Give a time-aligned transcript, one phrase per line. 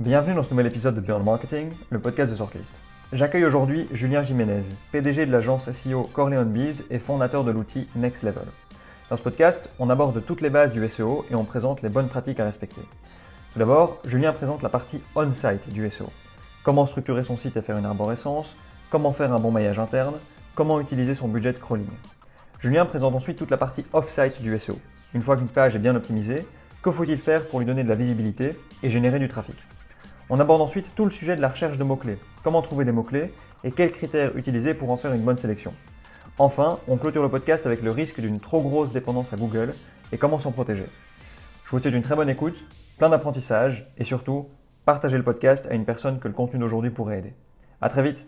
[0.00, 2.72] Bienvenue dans ce nouvel épisode de Beyond Marketing, le podcast de Sortlist.
[3.12, 4.62] J'accueille aujourd'hui Julien Jiménez,
[4.92, 8.46] PDG de l'agence SEO Corleone Bees et fondateur de l'outil Next Level.
[9.10, 12.08] Dans ce podcast, on aborde toutes les bases du SEO et on présente les bonnes
[12.08, 12.80] pratiques à respecter.
[13.52, 16.10] Tout d'abord, Julien présente la partie on-site du SEO.
[16.62, 18.56] Comment structurer son site et faire une arborescence,
[18.88, 20.14] comment faire un bon maillage interne,
[20.54, 21.84] comment utiliser son budget de crawling.
[22.58, 24.78] Julien présente ensuite toute la partie off-site du SEO.
[25.12, 26.48] Une fois qu'une page est bien optimisée,
[26.80, 29.56] que faut-il faire pour lui donner de la visibilité et générer du trafic?
[30.32, 33.34] On aborde ensuite tout le sujet de la recherche de mots-clés, comment trouver des mots-clés
[33.64, 35.74] et quels critères utiliser pour en faire une bonne sélection.
[36.38, 39.74] Enfin, on clôture le podcast avec le risque d'une trop grosse dépendance à Google
[40.12, 40.86] et comment s'en protéger.
[41.64, 42.64] Je vous souhaite une très bonne écoute,
[42.96, 44.48] plein d'apprentissage et surtout,
[44.84, 47.34] partagez le podcast à une personne que le contenu d'aujourd'hui pourrait aider.
[47.80, 48.24] A très vite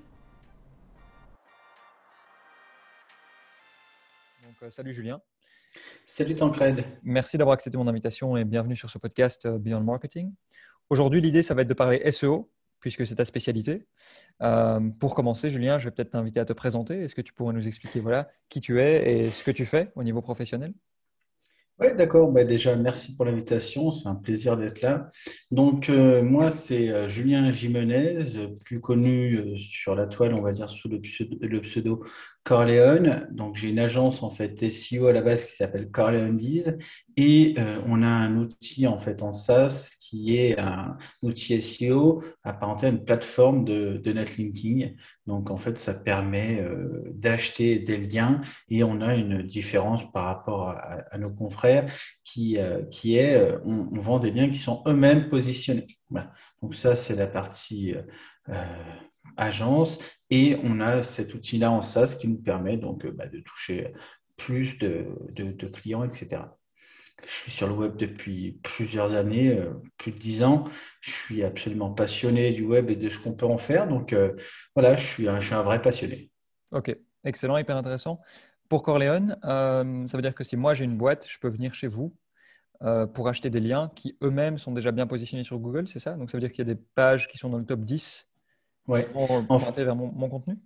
[4.42, 5.20] Donc, euh, Salut Julien.
[6.04, 6.84] Salut Tancred.
[7.04, 10.32] Merci d'avoir accepté mon invitation et bienvenue sur ce podcast euh, Beyond Marketing.
[10.92, 13.86] Aujourd'hui, l'idée, ça va être de parler SEO, puisque c'est ta spécialité.
[14.42, 17.00] Euh, pour commencer, Julien, je vais peut-être t'inviter à te présenter.
[17.00, 19.90] Est-ce que tu pourrais nous expliquer voilà, qui tu es et ce que tu fais
[19.94, 20.74] au niveau professionnel?
[21.80, 22.30] Oui, d'accord.
[22.30, 23.90] Bah, déjà, merci pour l'invitation.
[23.90, 25.08] C'est un plaisir d'être là.
[25.50, 28.18] Donc, euh, moi, c'est euh, Julien Jimenez,
[28.62, 32.04] plus connu sur la toile, on va dire, sous le pseudo, le pseudo
[32.44, 33.28] Corleone.
[33.30, 36.78] Donc, j'ai une agence en fait SEO à la base qui s'appelle Corleone Biz
[37.16, 37.54] et
[37.86, 42.90] on a un outil en fait en SaaS qui est un outil SEO apparenté à
[42.90, 44.94] une plateforme de, netlinking.
[45.26, 50.26] Donc, en fait, ça permet euh, d'acheter des liens et on a une différence par
[50.26, 51.90] rapport à, nos confrères
[52.24, 55.86] qui, euh, qui est euh, on, vend des liens qui sont eux-mêmes positionnés.
[56.60, 57.94] Donc, ça, c'est la partie
[59.36, 59.98] agence
[60.30, 63.92] et on a cet outil-là en SaaS qui nous permet donc bah, de toucher
[64.36, 65.06] plus de,
[65.36, 66.42] de clients, etc.
[67.24, 70.64] Je suis sur le web depuis plusieurs années, euh, plus de dix ans.
[71.00, 73.86] Je suis absolument passionné du web et de ce qu'on peut en faire.
[73.86, 74.32] Donc euh,
[74.74, 76.30] voilà, je suis, un, je suis un vrai passionné.
[76.72, 78.20] Ok, excellent, hyper intéressant.
[78.68, 81.74] Pour Corleone, euh, ça veut dire que si moi j'ai une boîte, je peux venir
[81.74, 82.14] chez vous
[83.14, 86.14] pour acheter des liens qui eux-mêmes sont déjà bien positionnés sur Google, c'est ça?
[86.14, 88.26] Donc ça veut dire qu'il y a des pages qui sont dans le top 10
[88.88, 89.04] ouais.
[89.12, 90.58] pour, pour vers mon, mon contenu?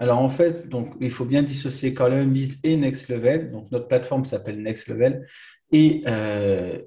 [0.00, 3.50] Alors en fait, donc, il faut bien dissocier Corleone Biz et Next Level.
[3.50, 5.26] Donc notre plateforme s'appelle Next Level
[5.72, 6.78] et, euh,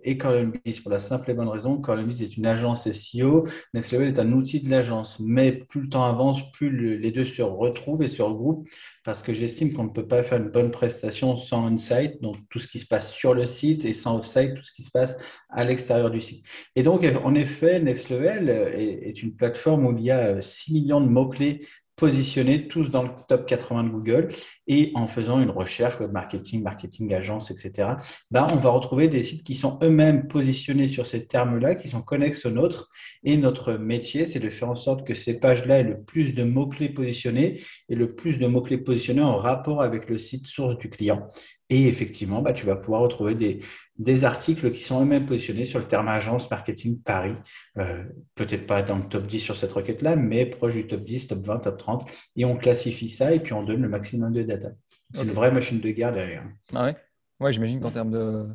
[0.66, 1.78] Biz pour la simple et bonne raison.
[1.78, 3.46] Corleone Biz est une agence SEO.
[3.76, 5.20] Next Level est un outil de l'agence.
[5.20, 8.68] Mais plus le temps avance, plus les deux se retrouvent et se regroupent
[9.04, 12.60] parce que j'estime qu'on ne peut pas faire une bonne prestation sans on-site, donc tout
[12.60, 15.18] ce qui se passe sur le site, et sans off-site, tout ce qui se passe
[15.50, 16.46] à l'extérieur du site.
[16.76, 20.74] Et donc, en effet, Next Level est, est une plateforme où il y a 6
[20.74, 21.60] millions de mots-clés
[21.96, 24.28] positionnés tous dans le top 80 de Google
[24.68, 27.90] et en faisant une recherche web marketing, marketing agence, etc.,
[28.32, 32.02] ben, on va retrouver des sites qui sont eux-mêmes positionnés sur ces termes-là, qui sont
[32.02, 32.90] connexes aux nôtres.
[33.24, 36.44] Et notre métier, c'est de faire en sorte que ces pages-là aient le plus de
[36.44, 40.90] mots-clés positionnés et le plus de mots-clés positionnés en rapport avec le site source du
[40.90, 41.30] client.
[41.70, 43.60] Et effectivement, bah, tu vas pouvoir retrouver des,
[44.04, 47.36] des articles qui sont eux-mêmes positionnés sur le terme agence marketing Paris.
[47.78, 48.04] Euh,
[48.36, 51.46] peut-être pas dans le top 10 sur cette requête-là, mais proche du top 10, top
[51.46, 52.12] 20, top 30.
[52.36, 54.72] Et on classifie ça et puis on donne le maximum de data.
[55.14, 56.44] C'est une vraie machine de guerre derrière.
[56.74, 56.96] Ah ouais?
[57.40, 58.48] Ouais, j'imagine qu'en termes de,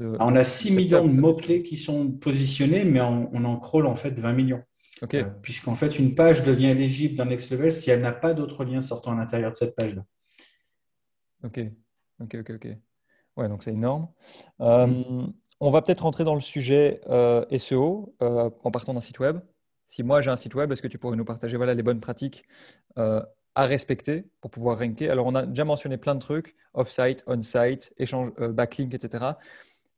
[0.00, 3.96] ah, on a 6 millions de mots-clés qui sont positionnés, mais on, en crawl en
[3.96, 4.62] fait 20 millions.
[5.02, 5.14] Ok.
[5.14, 8.64] Euh, puisqu'en fait, une page devient éligible dans Next Level si elle n'a pas d'autres
[8.64, 10.04] liens sortant à l'intérieur de cette page-là.
[11.42, 11.60] Ok.
[12.20, 12.76] Ok, ok, ok.
[13.36, 14.08] Ouais, donc c'est énorme.
[14.60, 15.32] Euh, mm.
[15.60, 19.40] on va peut-être rentrer dans le sujet euh, SEO euh, en partant d'un site web.
[19.86, 22.00] Si moi j'ai un site web, est-ce que tu pourrais nous partager voilà, les bonnes
[22.00, 22.44] pratiques
[22.96, 25.10] à respecter pour pouvoir ranker?
[25.10, 29.24] Alors on a déjà mentionné plein de trucs, off-site, on-site, échange, backlink, etc.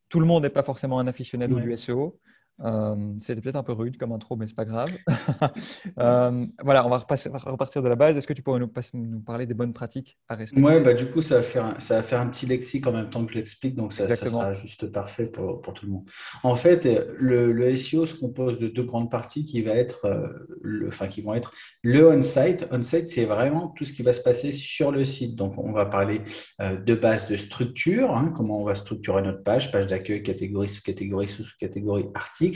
[0.09, 2.19] Tout le monde n'est pas forcément un aficionado du SEO.
[2.64, 4.90] Euh, C'était peut-être un peu rude comme intro, mais c'est pas grave.
[5.98, 8.16] euh, voilà, on va, repasser, repartir de la base.
[8.16, 10.64] Est-ce que tu pourrais nous, nous, parler des bonnes pratiques à respecter?
[10.64, 12.92] Ouais, bah, du coup, ça va, faire un, ça va faire un petit lexique en
[12.92, 15.92] même temps que je l'explique, donc ça, ça, sera juste parfait pour, pour, tout le
[15.92, 16.09] monde.
[16.42, 16.84] En fait,
[17.18, 20.28] le, le, SEO se compose de deux grandes parties qui, va être, euh,
[20.60, 22.68] le, enfin, qui vont être le on-site.
[22.70, 25.34] On-site, c'est vraiment tout ce qui va se passer sur le site.
[25.36, 26.20] Donc, on va parler
[26.60, 30.68] euh, de base de structure, hein, comment on va structurer notre page, page d'accueil, catégorie,
[30.68, 32.52] sous-catégorie, sous-catégorie, article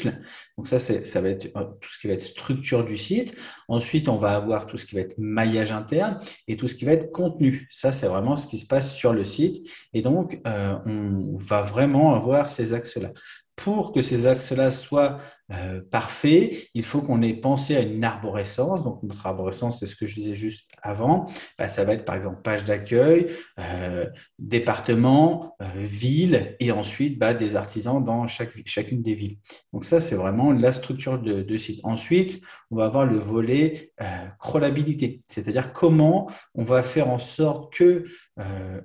[0.56, 3.36] donc ça, ça va être euh, tout ce qui va être structure du site.
[3.68, 6.84] Ensuite, on va avoir tout ce qui va être maillage interne et tout ce qui
[6.84, 7.68] va être contenu.
[7.70, 9.66] Ça, c'est vraiment ce qui se passe sur le site.
[9.92, 13.12] Et donc, euh, on va vraiment avoir ces axes-là.
[13.56, 15.18] Pour que ces axes-là soient
[15.52, 18.82] euh, parfait, il faut qu'on ait pensé à une arborescence.
[18.82, 21.26] Donc, notre arborescence, c'est ce que je disais juste avant.
[21.58, 23.26] Bah, ça va être par exemple page d'accueil,
[23.58, 24.06] euh,
[24.38, 29.38] département, euh, ville, et ensuite bah, des artisans dans chaque, chacune des villes.
[29.72, 31.80] Donc, ça, c'est vraiment la structure de, de, site.
[31.84, 32.40] Ensuite,
[32.70, 33.92] on va avoir le volet
[34.40, 38.04] crawlabilité, c'est-à-dire comment on va faire en sorte que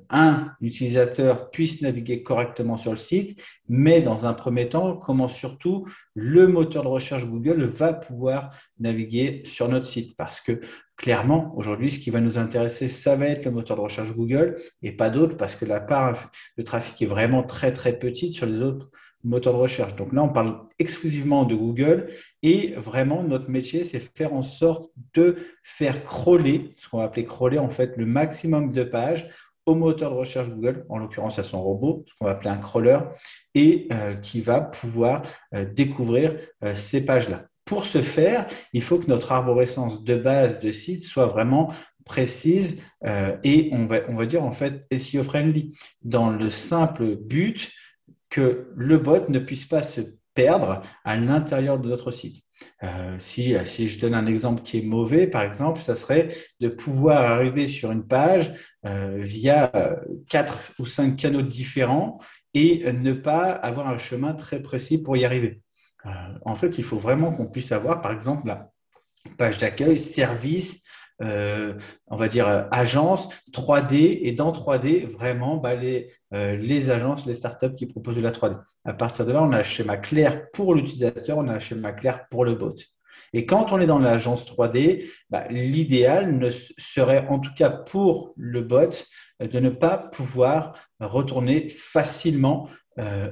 [0.09, 5.85] un utilisateur puisse naviguer correctement sur le site, mais dans un premier temps, comment surtout
[6.13, 10.15] le moteur de recherche Google va pouvoir naviguer sur notre site?
[10.15, 10.61] Parce que
[10.95, 14.57] clairement, aujourd'hui, ce qui va nous intéresser, ça va être le moteur de recherche Google
[14.81, 18.45] et pas d'autres, parce que la part de trafic est vraiment très, très petite sur
[18.45, 18.89] les autres
[19.23, 19.95] moteurs de recherche.
[19.95, 22.09] Donc là, on parle exclusivement de Google
[22.41, 27.25] et vraiment, notre métier, c'est faire en sorte de faire crawler, ce qu'on va appeler
[27.25, 29.29] crawler en fait, le maximum de pages
[29.65, 32.57] au moteur de recherche Google, en l'occurrence à son robot, ce qu'on va appeler un
[32.57, 32.99] crawler,
[33.53, 35.21] et euh, qui va pouvoir
[35.53, 37.45] euh, découvrir euh, ces pages-là.
[37.65, 41.71] Pour ce faire, il faut que notre arborescence de base de site soit vraiment
[42.03, 42.81] précise
[43.43, 47.71] et on va, on va dire en fait SEO friendly, dans le simple but
[48.31, 50.01] que le bot ne puisse pas se
[50.33, 52.41] perdre à l'intérieur de notre site.
[52.83, 56.29] Euh, si, si je donne un exemple qui est mauvais, par exemple, ça serait
[56.59, 58.53] de pouvoir arriver sur une page
[58.85, 59.95] euh, via euh,
[60.29, 62.19] quatre ou cinq canaux différents
[62.53, 65.61] et ne pas avoir un chemin très précis pour y arriver.
[66.43, 68.71] en fait, il faut vraiment qu'on puisse avoir, par exemple, la
[69.37, 70.83] page d'accueil, service,
[71.21, 71.73] euh,
[72.07, 74.19] on va dire, euh, agence 3D.
[74.23, 78.31] Et dans 3D, vraiment, bah, les, euh, les agences, les startups qui proposent de la
[78.31, 78.57] 3D.
[78.85, 81.91] À partir de là, on a un schéma clair pour l'utilisateur, on a un schéma
[81.91, 82.75] clair pour le bot.
[83.33, 88.61] Et quand on est dans l'agence 3D, bah, l'idéal serait en tout cas pour le
[88.61, 88.89] bot
[89.39, 92.67] de ne pas pouvoir retourner facilement
[92.99, 93.29] euh,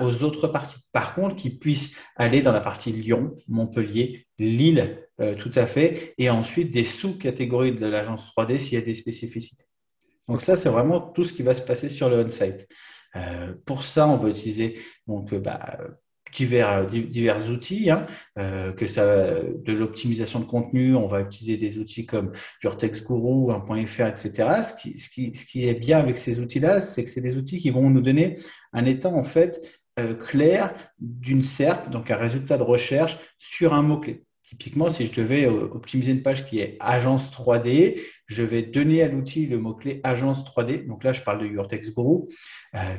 [0.00, 0.78] aux autres parties.
[0.92, 6.14] Par contre, qu'ils puissent aller dans la partie Lyon, Montpellier, Lille, euh, tout à fait,
[6.18, 9.64] et ensuite des sous-catégories de l'agence 3D s'il y a des spécificités.
[10.28, 12.66] Donc ça, c'est vraiment tout ce qui va se passer sur le on-site.
[13.14, 15.78] Euh, pour ça, on va utiliser donc bah,
[16.36, 18.06] divers, divers outils, hein,
[18.38, 23.50] euh, que ça, de l'optimisation de contenu, on va utiliser des outils comme Your Guru,
[23.52, 24.62] 1.fr, etc.
[24.62, 27.36] Ce qui, ce, qui, ce qui est bien avec ces outils-là, c'est que c'est des
[27.36, 28.36] outils qui vont nous donner
[28.72, 29.60] un état en fait
[29.98, 34.22] euh, clair d'une SERP, donc un résultat de recherche sur un mot-clé.
[34.42, 39.02] Typiquement, si je devais euh, optimiser une page qui est agence 3D, je vais donner
[39.02, 40.86] à l'outil le mot-clé agence 3D.
[40.86, 42.28] Donc là, je parle de Your Guru,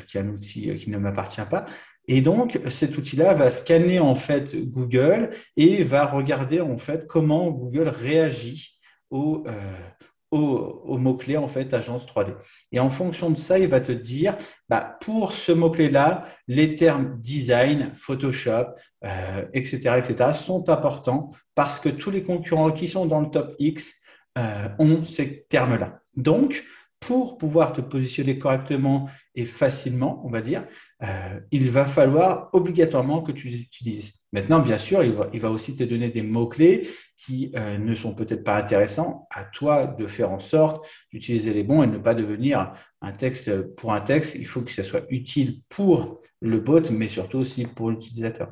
[0.08, 1.68] qui est un outil qui ne m'appartient pas.
[2.08, 7.52] Et donc, cet outil-là va scanner en fait Google et va regarder en fait comment
[7.52, 12.34] Google réagit au, euh, mot-clé en fait agence 3D.
[12.72, 14.38] Et en fonction de ça, il va te dire,
[14.70, 18.68] bah, pour ce mot-clé-là, les termes design, Photoshop,
[19.04, 23.54] euh, etc., etc., sont importants parce que tous les concurrents qui sont dans le top
[23.60, 23.96] X
[24.38, 26.00] euh, ont ces termes-là.
[26.16, 26.64] Donc,
[27.00, 30.66] pour pouvoir te positionner correctement et facilement, on va dire,
[31.04, 34.14] euh, il va falloir obligatoirement que tu utilises.
[34.34, 38.44] Maintenant, bien sûr, il va, aussi te donner des mots-clés qui euh, ne sont peut-être
[38.44, 39.28] pas intéressants.
[39.32, 43.62] À toi de faire en sorte d'utiliser les bons et ne pas devenir un texte
[43.76, 44.36] pour un texte.
[44.36, 48.52] Il faut que ça soit utile pour le bot, mais surtout aussi pour l'utilisateur.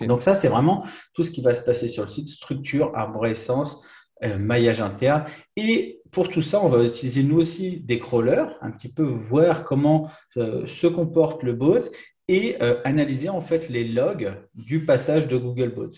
[0.00, 0.84] Donc ça, c'est vraiment
[1.14, 3.86] tout ce qui va se passer sur le site, structure, arborescence,
[4.24, 5.26] euh, maillage interne.
[5.56, 9.62] Et pour tout ça, on va utiliser nous aussi des crawlers, un petit peu voir
[9.64, 11.82] comment euh, se comporte le bot
[12.28, 15.90] et euh, analyser en fait les logs du passage de Googlebot.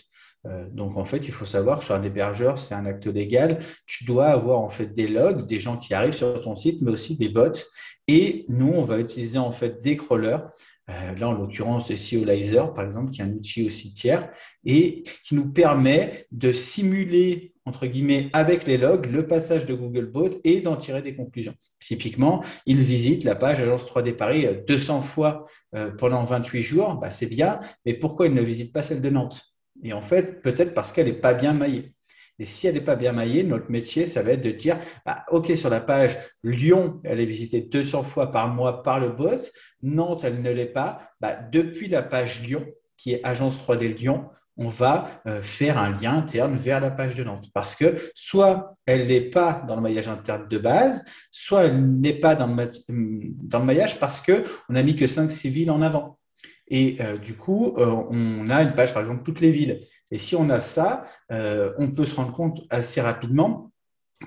[0.73, 3.59] donc en fait, il faut savoir que sur un hébergeur, c'est un acte légal.
[3.87, 6.93] Tu dois avoir en fait des logs, des gens qui arrivent sur ton site, mais
[6.93, 7.59] aussi des bots.
[8.07, 10.47] Et nous, on va utiliser en fait des crawlers euh,
[10.89, 14.31] là, en l'occurrence, SEOlizer, par exemple, qui est un outil aussi tiers
[14.65, 20.31] et qui nous permet de simuler, entre guillemets, avec les logs, le passage de Googlebot
[20.45, 21.55] et d'en tirer des conclusions.
[21.81, 27.11] Typiquement, il visite la page Agence 3D Paris 200 fois euh, pendant 28 jours, bah,
[27.11, 29.43] c'est bien, mais pourquoi il ne visite pas celle de Nantes?
[29.83, 31.93] Et en fait, peut-être parce qu'elle n'est pas bien maillée.
[32.39, 35.25] Et si elle n'est pas bien maillée, notre métier, ça va être de dire, bah,
[35.31, 39.41] OK, sur la page Lyon, elle est visitée 200 fois par mois par le bot.
[39.83, 41.01] Nantes, elle ne l'est pas.
[41.21, 42.65] Bah, depuis la page Lyon,
[42.97, 44.29] qui est Agence 3D Lyon,
[44.59, 47.49] on va euh, faire un lien interne vers la page de Nantes.
[47.55, 52.19] Parce que soit elle n'est pas dans le maillage interne de base, soit elle n'est
[52.19, 54.43] pas dans le, maillage parce qu'on
[54.73, 56.19] n'a mis que 5 civils en avant.
[56.67, 59.81] Et euh, du coup, euh, on a une page, par exemple, toutes les villes.
[60.11, 63.71] Et si on a ça, euh, on peut se rendre compte assez rapidement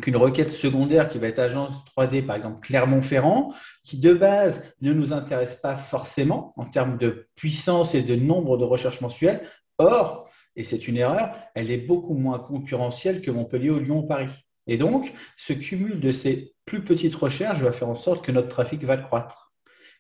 [0.02, 4.94] qu'une requête secondaire qui va être agence 3D, par exemple Clermont-Ferrand, qui de base ne
[4.94, 9.42] nous intéresse pas forcément en termes de puissance et de nombre de recherches mensuelles,
[9.82, 14.08] Or, et c'est une erreur, elle est beaucoup moins concurrentielle que Montpellier ou Lyon ou
[14.08, 14.30] Paris.
[14.68, 18.50] Et donc, ce cumul de ces plus petites recherches va faire en sorte que notre
[18.50, 19.51] trafic va croître.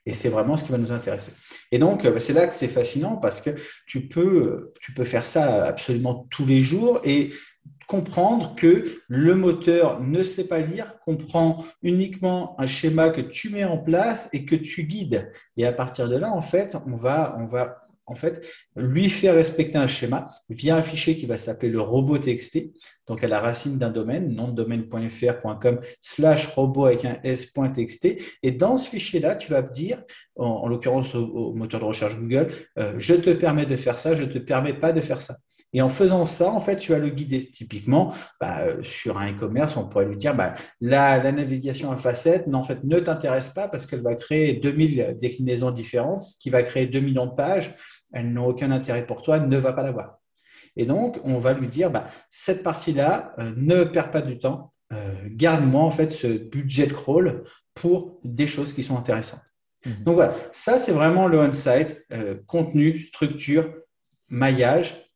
[0.05, 1.31] Et c'est vraiment ce qui va nous intéresser.
[1.71, 3.51] Et donc, euh, c'est là que c'est fascinant parce que
[3.85, 7.29] tu peux, tu peux faire ça absolument tous les jours et
[7.87, 13.65] comprendre que le moteur ne sait pas lire, comprend uniquement un schéma que tu mets
[13.65, 15.31] en place et que tu guides.
[15.57, 19.35] Et à partir de là, en fait, on va, on va en fait, lui faire
[19.35, 22.71] respecter un schéma via un fichier qui va s'appeler le robot TXT,
[23.07, 28.17] donc à la racine d'un domaine, nom de domaine.fr.com slash robot avec un s.txt.
[28.43, 30.03] Et dans ce fichier-là, tu vas dire,
[30.35, 34.23] en, l'occurrence au, moteur de recherche Google, euh, je te permets de faire ça, je
[34.23, 35.37] ne te permets pas de faire ça.
[35.73, 37.49] Et en faisant ça, en fait, tu vas le guider.
[37.49, 42.47] Typiquement, bah, euh, sur un e-commerce, on pourrait lui dire bah, la, navigation à facettes,
[42.53, 46.63] en fait, ne t'intéresse pas parce qu'elle va créer 2000 déclinaisons différentes, ce qui va
[46.63, 47.75] créer 2 millions de pages.
[48.11, 50.19] Elles n'ont aucun intérêt pour toi, ne va pas l'avoir.
[50.75, 54.73] Et donc, on va lui dire bah, cette partie-là, euh, ne perds pas du temps,
[54.91, 59.41] euh, garde-moi en fait ce budget de crawl pour des choses qui sont intéressantes.
[59.85, 60.03] Mmh.
[60.03, 62.05] Donc voilà, ça c'est vraiment le on-site,
[62.45, 63.73] contenu, structure,
[64.27, 65.10] maillage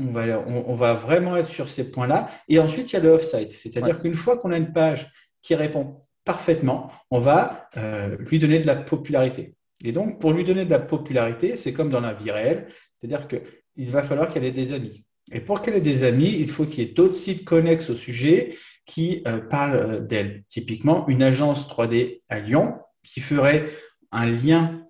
[0.00, 2.28] on va, on, va vraiment être sur ces points-là.
[2.48, 3.52] Et ensuite, il y a le off-site.
[3.52, 5.10] C'est-à-dire qu'une fois qu'on a une page
[5.42, 9.54] qui répond parfaitement, on va euh, lui donner de la popularité.
[9.84, 13.28] Et donc, pour lui donner de la popularité, c'est comme dans la vie réelle, c'est-à-dire
[13.28, 15.04] qu'il va falloir qu'elle ait des amis.
[15.30, 17.94] Et pour qu'elle ait des amis, il faut qu'il y ait d'autres sites connexes au
[17.94, 20.44] sujet qui euh, parlent d'elle.
[20.48, 23.66] Typiquement, une agence 3D à Lyon qui ferait
[24.10, 24.82] un lien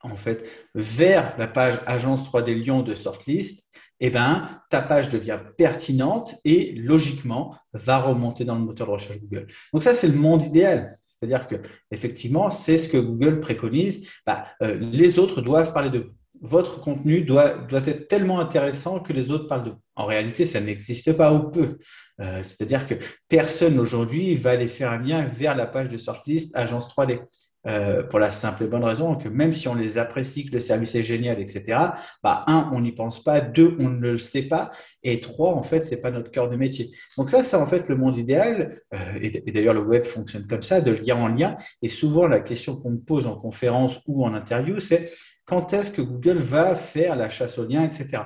[0.00, 3.68] en fait vers la page agence 3D Lyon de Sortlist
[4.00, 9.18] eh ben, ta page devient pertinente et logiquement va remonter dans le moteur de recherche
[9.20, 9.46] Google.
[9.72, 10.96] Donc ça, c'est le monde idéal.
[11.06, 11.56] C'est-à-dire que
[11.90, 14.08] effectivement, c'est ce que Google préconise.
[14.26, 16.12] Bah, euh, les autres doivent parler de vous.
[16.40, 19.80] Votre contenu doit, être tellement intéressant que les autres parlent de vous.
[19.94, 21.78] En réalité, ça n'existe pas ou peu.
[22.20, 22.94] Euh, c'est-à-dire que
[23.28, 27.20] personne aujourd'hui va aller faire un lien vers la page de Sortlist Agence 3D.
[27.66, 30.60] Euh, pour la simple et bonne raison que même si on les apprécie, que le
[30.60, 31.78] service est génial, etc.,
[32.22, 34.70] bah, un, on n'y pense pas, deux, on ne le sait pas,
[35.02, 36.90] et trois, en fait, c'est pas notre cœur de métier.
[37.16, 40.60] Donc ça, c'est en fait le monde idéal, euh, et, d'ailleurs le web fonctionne comme
[40.60, 44.26] ça, de lien en lien, et souvent la question qu'on me pose en conférence ou
[44.26, 45.10] en interview, c'est
[45.46, 48.24] quand est-ce que Google va faire la chasse aux liens, etc.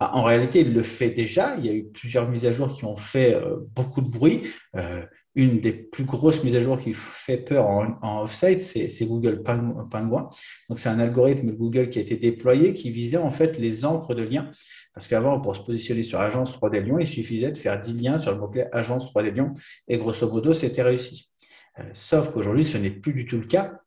[0.00, 1.56] Bah, en réalité, il le fait déjà.
[1.58, 4.42] Il y a eu plusieurs mises à jour qui ont fait euh, beaucoup de bruit
[5.38, 10.28] une des plus grosses mises à jour qui fait peur en, off-site, c'est Google Penguin.
[10.68, 14.16] Donc, c'est un algorithme Google qui a été déployé qui visait en fait les encres
[14.16, 14.50] de liens.
[14.94, 18.18] Parce qu'avant, pour se positionner sur Agence 3D Lyon, il suffisait de faire 10 liens
[18.18, 19.52] sur le mot-clé Agence 3D Lyon
[19.86, 21.30] et grosso modo, c'était réussi.
[21.78, 23.80] Euh, sauf qu'aujourd'hui, ce n'est plus du tout le cas.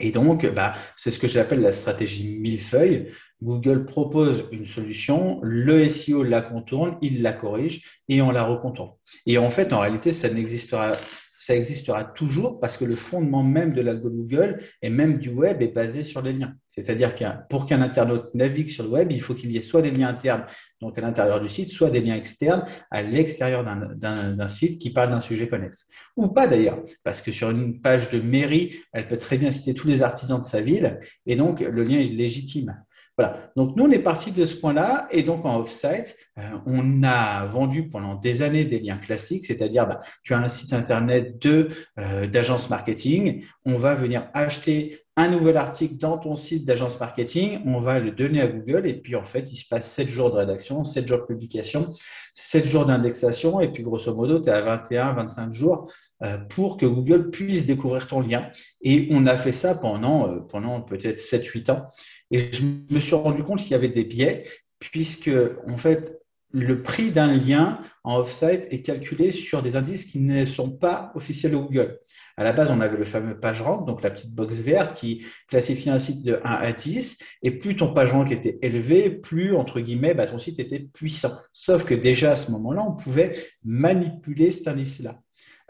[0.00, 3.12] Et donc, bah, c'est ce que j'appelle la stratégie millefeuille.
[3.42, 8.92] Google propose une solution, le SEO la contourne, il la corrige et on la recontourne.
[9.26, 10.92] Et en fait, en réalité, ça n'existera
[11.38, 15.62] ça existera toujours parce que le fondement même de l'algo Google et même du web
[15.62, 16.54] est basé sur les liens.
[16.66, 19.82] C'est-à-dire que pour qu'un internaute navigue sur le web, il faut qu'il y ait soit
[19.82, 20.44] des liens internes,
[20.80, 23.64] donc à l'intérieur du site, soit des liens externes à l'extérieur
[23.96, 25.86] d'un site qui parle d'un sujet connexe.
[26.16, 29.74] Ou pas d'ailleurs, parce que sur une page de mairie, elle peut très bien citer
[29.74, 32.76] tous les artisans de sa ville, et donc le lien est légitime.
[33.18, 33.50] Voilà.
[33.56, 35.08] Donc, nous, on est parti de ce point-là.
[35.10, 39.88] Et donc, en off-site, euh, on a vendu pendant des années des liens classiques, c'est-à-dire,
[39.88, 43.44] bah, tu as un site internet de euh, d'agence marketing.
[43.64, 47.58] On va venir acheter un nouvel article dans ton site d'agence marketing.
[47.66, 48.86] On va le donner à Google.
[48.86, 51.90] Et puis, en fait, il se passe 7 jours de rédaction, 7 jours de publication,
[52.34, 53.60] 7 jours d'indexation.
[53.60, 55.90] Et puis, grosso modo, tu à 21, 25 jours
[56.22, 58.46] euh, pour que Google puisse découvrir ton lien.
[58.80, 61.88] Et on a fait ça pendant, pendant peut-être 7-8 ans.
[62.30, 64.44] Et je me suis rendu compte qu'il y avait des biais,
[64.78, 65.30] puisque
[65.66, 66.18] en fait,
[66.50, 71.12] le prix d'un lien en off-site est calculé sur des indices qui ne sont pas
[71.14, 71.98] officiels de Google.
[72.38, 75.90] À la base, on avait le fameux PageRank, donc la petite box verte qui classifie
[75.90, 77.18] un site de 1 à 10.
[77.42, 81.32] Et plus ton PageRank était élevé, plus, entre guillemets, bah, ton site était puissant.
[81.52, 85.20] Sauf que déjà à ce moment-là, on pouvait manipuler cet indice-là.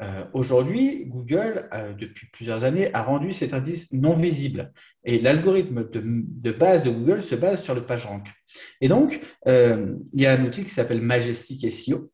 [0.00, 4.72] Euh, aujourd'hui, Google, euh, depuis plusieurs années, a rendu cet indice non visible.
[5.04, 8.26] Et l'algorithme de, base de Google se base sur le PageRank.
[8.80, 12.10] Et donc, euh, il y a un outil qui s'appelle Majestic SEO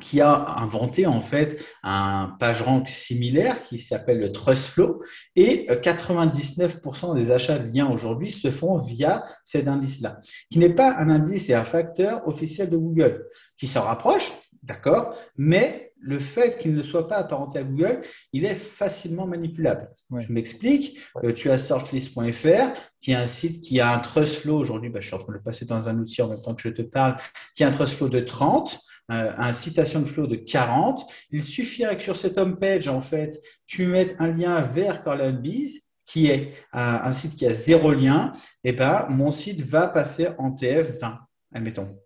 [0.00, 5.02] qui a inventé en fait un PageRank similaire qui s'appelle le TrustFlow
[5.36, 10.96] et 99% des achats de liens aujourd'hui se font via cet indice-là, qui n'est pas
[10.98, 13.24] un indice et un facteur officiel de Google,
[13.56, 14.32] qui s'en rapproche,
[14.64, 19.90] d'accord, mais le fait qu'il ne soit pas apparenté à Google, il est facilement manipulable.
[20.16, 20.98] Je m'explique.
[21.24, 24.90] Euh, tu as sortlist.fr, qui est un site qui a un trust flow aujourd'hui.
[24.90, 26.62] Bah, je suis en train de le passer dans un outil en même temps que
[26.62, 27.16] je te parle,
[27.54, 28.78] qui a un trust flow de 30.
[29.12, 31.06] Euh, un citation de flow de 40.
[31.30, 35.82] Il suffirait que sur cette home page, en fait, tu mettes un lien vers Biz
[36.06, 38.32] qui est un, site qui a zéro lien,
[38.62, 41.18] et eh ben, mon site va passer en TF20,
[41.54, 41.98] admettons.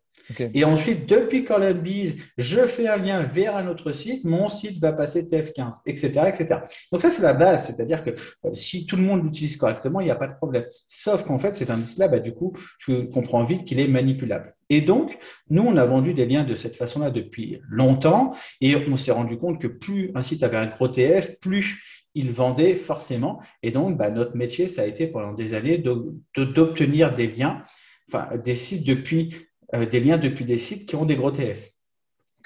[0.55, 1.45] Et ensuite, depuis
[1.83, 6.09] Bees, je fais un lien vers un autre site, mon site va passer TF15, etc.
[6.27, 6.61] etc.
[6.93, 10.05] Donc ça, c'est la base, c'est-à-dire que euh, si tout le monde l'utilise correctement, il
[10.05, 10.65] n'y a pas de problème.
[10.87, 14.53] Sauf qu'en fait, cet indice-là, bah, du coup, tu comprends vite qu'il est manipulable.
[14.69, 15.19] Et donc,
[15.51, 19.39] nous, on a vendu des liens de cette façon-là depuis longtemps, et on s'est rendu
[19.39, 21.83] compte que plus un site avait un gros TF, plus
[22.15, 23.41] il vendait forcément.
[23.63, 27.63] Et donc, bah, notre métier, ça a été pendant des années d'obtenir des liens,
[28.09, 31.73] enfin des sites depuis, des liens depuis des sites qui ont des gros TF.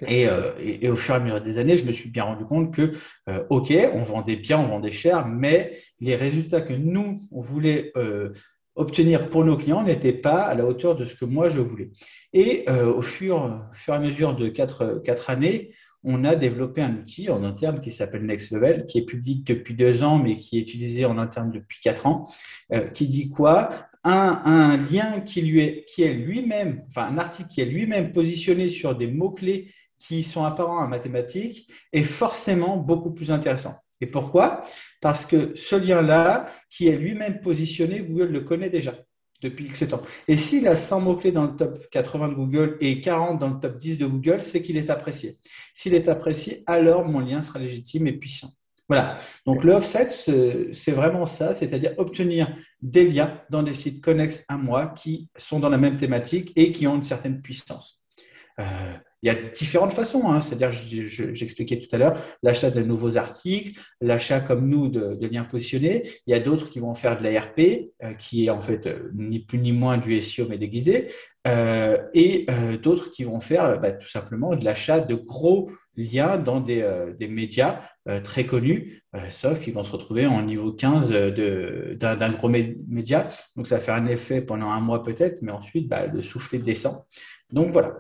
[0.02, 2.75] Euh, et, au fur et à mesure des années, je me suis bien rendu compte
[2.75, 2.93] que,
[3.29, 7.93] euh, OK, on vendait bien, on vendait cher, mais les résultats que nous, on voulait
[8.75, 11.91] obtenir pour nos clients n'étaient pas à la hauteur de ce que moi, je voulais.
[12.33, 15.73] Et au fur, fur, et à mesure de quatre, quatre années,
[16.05, 19.75] on a développé un outil en interne qui s'appelle Next Level, qui est public depuis
[19.75, 22.29] deux ans, mais qui est utilisé en interne depuis quatre ans,
[22.73, 23.71] euh, qui dit quoi?
[24.04, 28.68] Un, lien qui, lui est, qui est lui-même, enfin un article qui est lui-même positionné
[28.68, 33.76] sur des mots-clés qui sont apparents en mathématiques est forcément beaucoup plus intéressant.
[34.00, 34.62] Et pourquoi?
[35.00, 38.94] Parce que ce lien-là, qui est lui-même positionné, Google le connaît déjà
[39.42, 40.02] depuis X temps.
[40.26, 43.61] Et s'il a 100 mots-clés dans le top 80 de Google et 40 dans le
[43.61, 45.38] top 10 de Google, c'est qu'il est apprécié.
[45.75, 48.50] S'il est apprécié, alors mon lien sera légitime et puissant.
[48.93, 49.17] Voilà.
[49.47, 54.59] Donc le offset, c'est vraiment ça, c'est-à-dire obtenir des liens dans des sites connexes à
[54.59, 58.05] moi qui sont dans la même thématique et qui ont une certaine puissance.
[58.61, 60.41] Euh, il y a différentes façons, hein.
[60.41, 66.03] c'est-à-dire, j'expliquais tout à l'heure, l'achat de nouveaux articles, l'achat comme nous de, liens positionnés.
[66.27, 67.61] Il y a d'autres qui vont faire de l'ARP,
[68.03, 71.07] euh, qui est en fait euh, ni plus ni moins du SEO mais déguisé,
[71.47, 72.47] euh, et
[72.83, 76.85] d'autres qui vont faire bah, tout simplement de l'achat de gros liens dans des,
[77.29, 77.81] médias
[78.25, 83.29] très connus, sauf qu'ils vont se retrouver en niveau 15 d'un gros média.
[83.57, 86.97] Donc ça fait un effet pendant un mois peut-être, mais ensuite bah, le soufflet descend.
[87.50, 87.95] Donc voilà,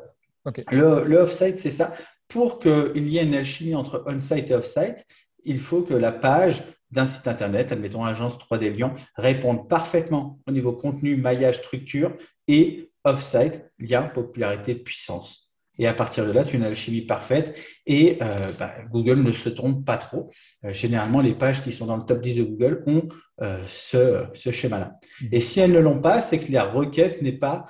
[0.70, 1.92] le, off-site, c'est ça.
[2.28, 5.04] Pour qu'il y ait une alchimie entre on-site et off-site,
[5.44, 10.52] il faut que la page d'un site internet, admettons agence 3D Lyon, réponde parfaitement au
[10.52, 12.14] niveau contenu, maillage, structure
[12.48, 15.41] et off-site, lien, popularité, puissance.
[15.78, 18.26] Et à partir de là, tu as une alchimie parfaite et euh,
[18.58, 20.30] bah, Google ne se trompe pas trop.
[20.64, 23.08] Euh, généralement, les pages qui sont dans le top 10 de Google ont
[23.40, 24.98] euh, ce, ce schéma-là.
[25.22, 25.26] Mmh.
[25.32, 27.64] Et si elles ne l'ont pas, c'est que la requête n'est pas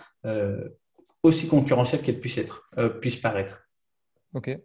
[1.22, 2.68] aussi concurrentielle qu'elle puisse être,
[3.00, 3.68] puisse paraître.
[4.34, 4.56] OK.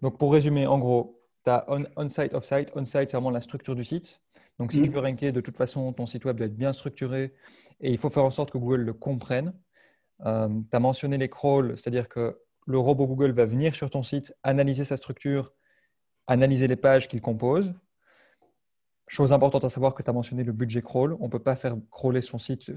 [0.00, 2.70] Donc pour résumer, en gros, tu as on-site, off-site.
[2.74, 4.20] On-site, c'est vraiment la structure du site.
[4.58, 4.92] Donc si tu mm.
[4.92, 7.32] veux ranker, de toute façon, ton site web doit être bien structuré
[7.80, 9.52] et il faut faire en sorte que Google le comprenne.
[10.24, 14.02] Euh, tu as mentionné les crawls, c'est-à-dire que le robot Google va venir sur ton
[14.02, 15.52] site, analyser sa structure,
[16.26, 17.74] analyser les pages qu'il compose,
[19.12, 21.18] Chose importante à savoir que tu as mentionné le budget crawl.
[21.20, 22.72] On ne peut pas faire crawler son site,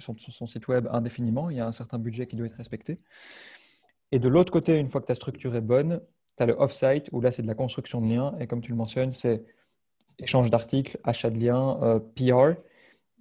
[0.67, 1.49] web indéfiniment.
[1.49, 2.99] Il y a un certain budget qui doit être respecté.
[4.11, 6.01] Et de l'autre côté, une fois que ta structure est bonne,
[6.35, 8.35] tu as le off-site où là, c'est de la construction de liens.
[8.41, 9.45] Et comme tu le mentionnes, c'est
[10.19, 12.59] échange d'articles, achat de liens, euh, PR.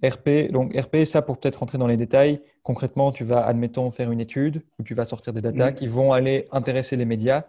[0.09, 4.11] RP, donc RP, ça pour peut-être rentrer dans les détails, concrètement, tu vas, admettons, faire
[4.11, 5.75] une étude où tu vas sortir des datas mm.
[5.75, 7.43] qui vont aller intéresser les médias.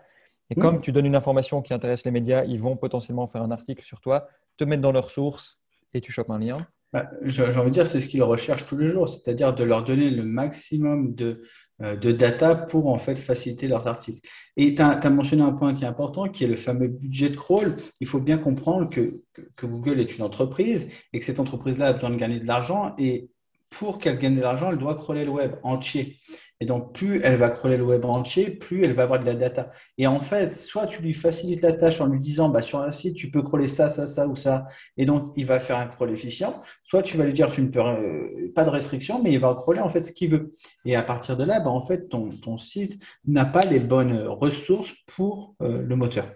[0.50, 0.62] Et mm.
[0.62, 3.84] comme tu donnes une information qui intéresse les médias, ils vont potentiellement faire un article
[3.84, 5.58] sur toi te mettre dans leurs sources
[5.94, 8.78] et tu chopes un lien bah, J'ai envie de dire, c'est ce qu'ils recherchent tous
[8.78, 11.42] les jours, c'est-à-dire de leur donner le maximum de,
[11.80, 14.26] de data pour en fait faciliter leurs articles.
[14.56, 17.36] Et tu as, mentionné un point qui est important, qui est le fameux budget de
[17.36, 17.76] crawl.
[18.00, 19.22] Il faut bien comprendre que,
[19.56, 22.94] que Google est une entreprise et que cette entreprise-là a besoin de gagner de l'argent
[22.96, 23.30] et
[23.70, 26.18] pour qu'elle gagne de l'argent, elle doit crawler le web entier.
[26.60, 29.34] Et donc, plus elle va crawler le web entier, plus elle va avoir de la
[29.34, 29.70] data.
[29.98, 32.90] Et en fait, soit tu lui facilites la tâche en lui disant, bah, sur un
[32.90, 34.66] site, tu peux crawler ça, ça, ça ou ça,
[34.96, 36.58] et donc il va faire un crawl efficient.
[36.82, 39.54] Soit tu vas lui dire, tu ne peux euh, pas de restriction, mais il va
[39.54, 40.52] crawler en fait ce qu'il veut.
[40.84, 44.94] Et à partir de là, bah, en fait, ton, site n'a pas les bonnes ressources
[45.06, 46.26] pour euh, le moteur.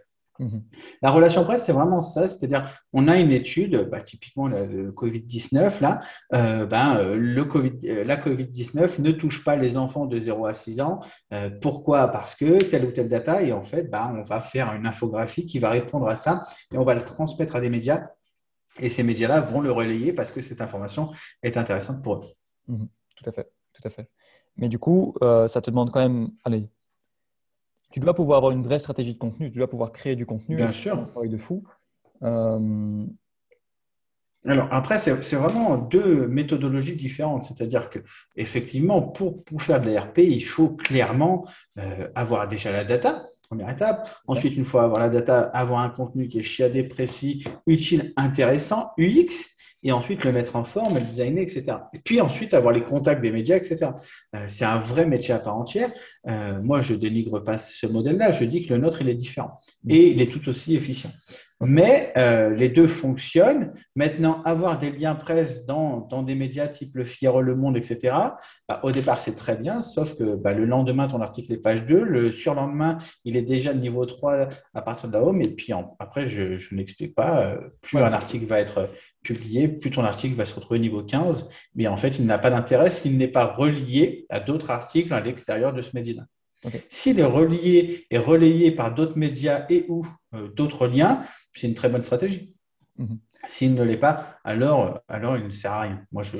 [0.40, 0.62] Mhm.
[1.02, 5.82] La relation presse, c'est vraiment ça, c'est-à-dire on a une étude, bah, typiquement le, Covid-19,
[5.82, 5.98] là,
[6.34, 10.46] euh, ben, euh, le COVID, euh, la Covid-19 ne touche pas les enfants de 0
[10.46, 11.00] à 6 ans.
[11.60, 12.08] pourquoi?
[12.08, 15.44] Parce que telle ou telle data, et en fait, ben, on va faire une infographie
[15.44, 16.40] qui va répondre à ça,
[16.72, 18.08] et on va le transmettre à des médias,
[18.78, 21.10] et ces médias-là vont le relayer parce que cette information
[21.42, 22.22] est intéressante pour eux.
[22.68, 22.88] Mhm.
[23.16, 24.08] tout à fait, tout à fait.
[24.56, 26.70] Mais du coup, ça te demande quand même, allez,
[27.90, 30.56] tu dois pouvoir avoir une vraie stratégie de contenu, tu dois pouvoir créer du contenu.
[30.56, 30.98] Bien sûr.
[30.98, 31.64] Un travail de fou.
[32.22, 33.04] Euh,
[34.46, 37.44] alors après, c'est vraiment deux méthodologies différentes.
[37.44, 37.98] C'est-à-dire que
[38.36, 41.46] effectivement, pour, pour, faire de l'ERP, il faut clairement
[41.78, 44.10] euh, avoir déjà la data, première étape.
[44.26, 48.92] Ensuite, une fois avoir la data, avoir un contenu qui est chiadé, précis, utile, intéressant,
[48.98, 49.50] UX
[49.82, 51.64] et ensuite le mettre en forme, le designer, etc.
[51.94, 53.90] Et puis ensuite avoir les contacts des médias, etc.
[54.34, 55.90] Euh, c'est un vrai métier à part entière.
[56.28, 58.32] Euh, moi, je dénigre pas ce modèle-là.
[58.32, 61.10] Je dis que le nôtre, il est différent et il est tout aussi efficient.
[61.62, 63.72] Mais euh, les deux fonctionnent.
[63.94, 67.98] Maintenant, avoir des liens presse dans, dans des médias type Le Figaro, Le Monde, etc.,
[68.66, 71.84] bah, au départ, c'est très bien, sauf que bah, le lendemain, ton article est page
[71.84, 75.48] 2, le surlendemain, il est déjà le niveau 3 à partir de la home, et
[75.48, 78.88] puis après, je, je n'explique pas, euh, plus un article va être
[79.22, 82.38] publié, plus ton article va se retrouver au niveau 15, mais en fait, il n'a
[82.38, 86.26] pas d'intérêt s'il n'est pas relié à d'autres articles à l'extérieur de ce média.
[86.88, 91.74] S'il est relié et relayé par d'autres médias et ou euh, d'autres liens, c'est une
[91.74, 92.54] très bonne stratégie.
[92.98, 93.18] Mhm.
[93.46, 96.04] S'il ne l'est pas, alors, alors il ne sert à rien.
[96.12, 96.36] Moi, je,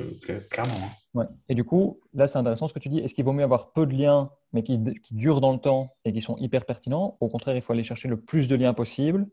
[0.51, 0.73] clairement.
[1.15, 1.27] Hein.
[1.49, 2.99] Et du coup, là, c'est intéressant ce que tu dis.
[2.99, 4.79] Est-ce qu'il vaut mieux avoir peu de liens, mais qui,
[5.11, 8.07] durent dans le temps et qui sont hyper pertinents Au contraire, il faut aller chercher
[8.07, 9.27] le plus de liens possible?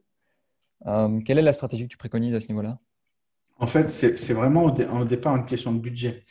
[0.87, 2.79] Euh, quelle est la stratégie que tu préconises à ce niveau-là?
[3.59, 6.23] En fait, c'est vraiment au, départ une question de budget.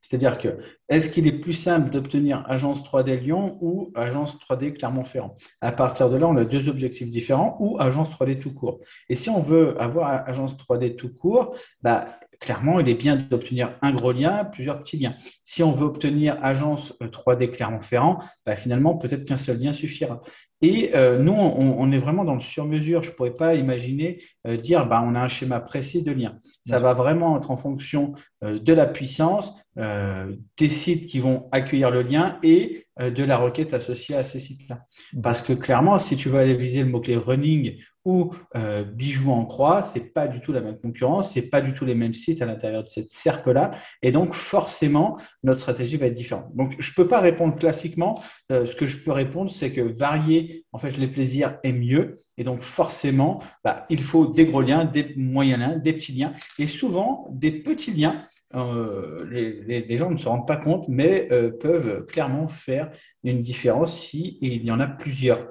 [0.00, 0.56] C'est-à-dire que
[0.88, 5.34] est-ce qu'il est plus simple d'obtenir agence 3D Lyon ou agence 3D Clermont-Ferrand?
[5.60, 8.78] À partir de là, on a deux objectifs différents ou agence 3D tout court.
[9.08, 13.76] Et si on veut avoir agence 3D tout court, bah, clairement, il est bien d'obtenir
[13.82, 15.16] un gros lien, plusieurs petits liens.
[15.42, 20.22] Si on veut obtenir agence 3D euh, Clermont-Ferrand, bah, finalement, peut-être qu'un seul lien suffira.
[20.62, 23.02] Et euh, nous, on, est vraiment dans le sur-mesure.
[23.02, 26.38] Je ne pourrais pas imaginer euh, dire bah, on a un schéma précis de lien.
[26.64, 32.02] Ça va vraiment être en fonction de la puissance, des sites qui vont accueillir le
[32.02, 34.80] lien et de la requête associée à ces sites-là.
[35.12, 35.20] Mmh.
[35.20, 39.44] Parce que clairement, si tu veux aller viser le mot-clé running ou euh, bijoux en
[39.44, 42.40] croix, c'est pas du tout la même concurrence, c'est pas du tout les mêmes sites
[42.40, 46.46] à l'intérieur de cette cercle-là, et donc forcément notre stratégie va être différente.
[46.54, 48.22] Donc je peux pas répondre classiquement.
[48.52, 52.18] Euh, ce que je peux répondre, c'est que varier en fait les plaisirs est mieux,
[52.36, 56.32] et donc forcément, bah, il faut des gros liens, des moyens liens, des petits liens,
[56.58, 58.26] et souvent des petits liens.
[58.54, 61.28] Euh, les, gens ne se rendent pas compte, mais
[61.60, 62.90] peuvent clairement faire
[63.24, 65.46] une différence si il y en a plusieurs.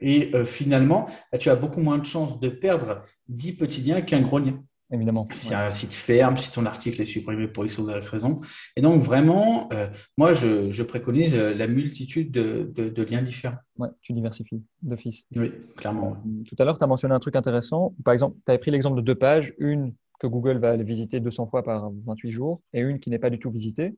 [0.00, 1.08] Et euh, finalement,
[1.38, 4.62] tu as beaucoup moins de chances de perdre 10 petits liens qu'un gros lien.
[4.90, 5.28] Évidemment.
[5.34, 8.40] Si un site ferme, si ton article est supprimé pour X ou Y raison.
[8.74, 13.58] Et donc, vraiment, euh, moi, je, préconise euh, la multitude de, liens différents.
[13.76, 15.26] Oui, tu diversifies d'office.
[15.36, 16.16] Oui, clairement.
[16.48, 17.94] Tout à l'heure, tu as mentionné un truc intéressant.
[18.02, 21.20] Par exemple, tu avais pris l'exemple de deux pages, une que Google va aller visiter
[21.20, 23.96] 200 fois par 28 jours et une qui n'est pas du tout visitée.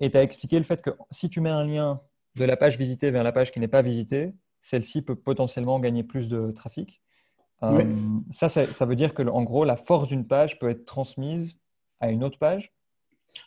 [0.00, 2.00] Et tu as expliqué le fait que si tu mets un lien
[2.34, 6.02] de la page visitée vers la page qui n'est pas visitée, celle-ci peut potentiellement gagner
[6.02, 7.03] plus de trafic.
[7.62, 11.56] Euh, ça, ça, veut dire que, en gros, la force d'une page peut être transmise
[12.00, 12.72] à une autre page?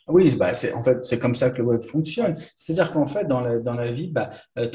[0.08, 2.36] Oui, bah en fait, c'est comme ça que le web fonctionne.
[2.56, 4.68] C'est-à-dire qu'en fait, dans la, dans la vie, bah, euh,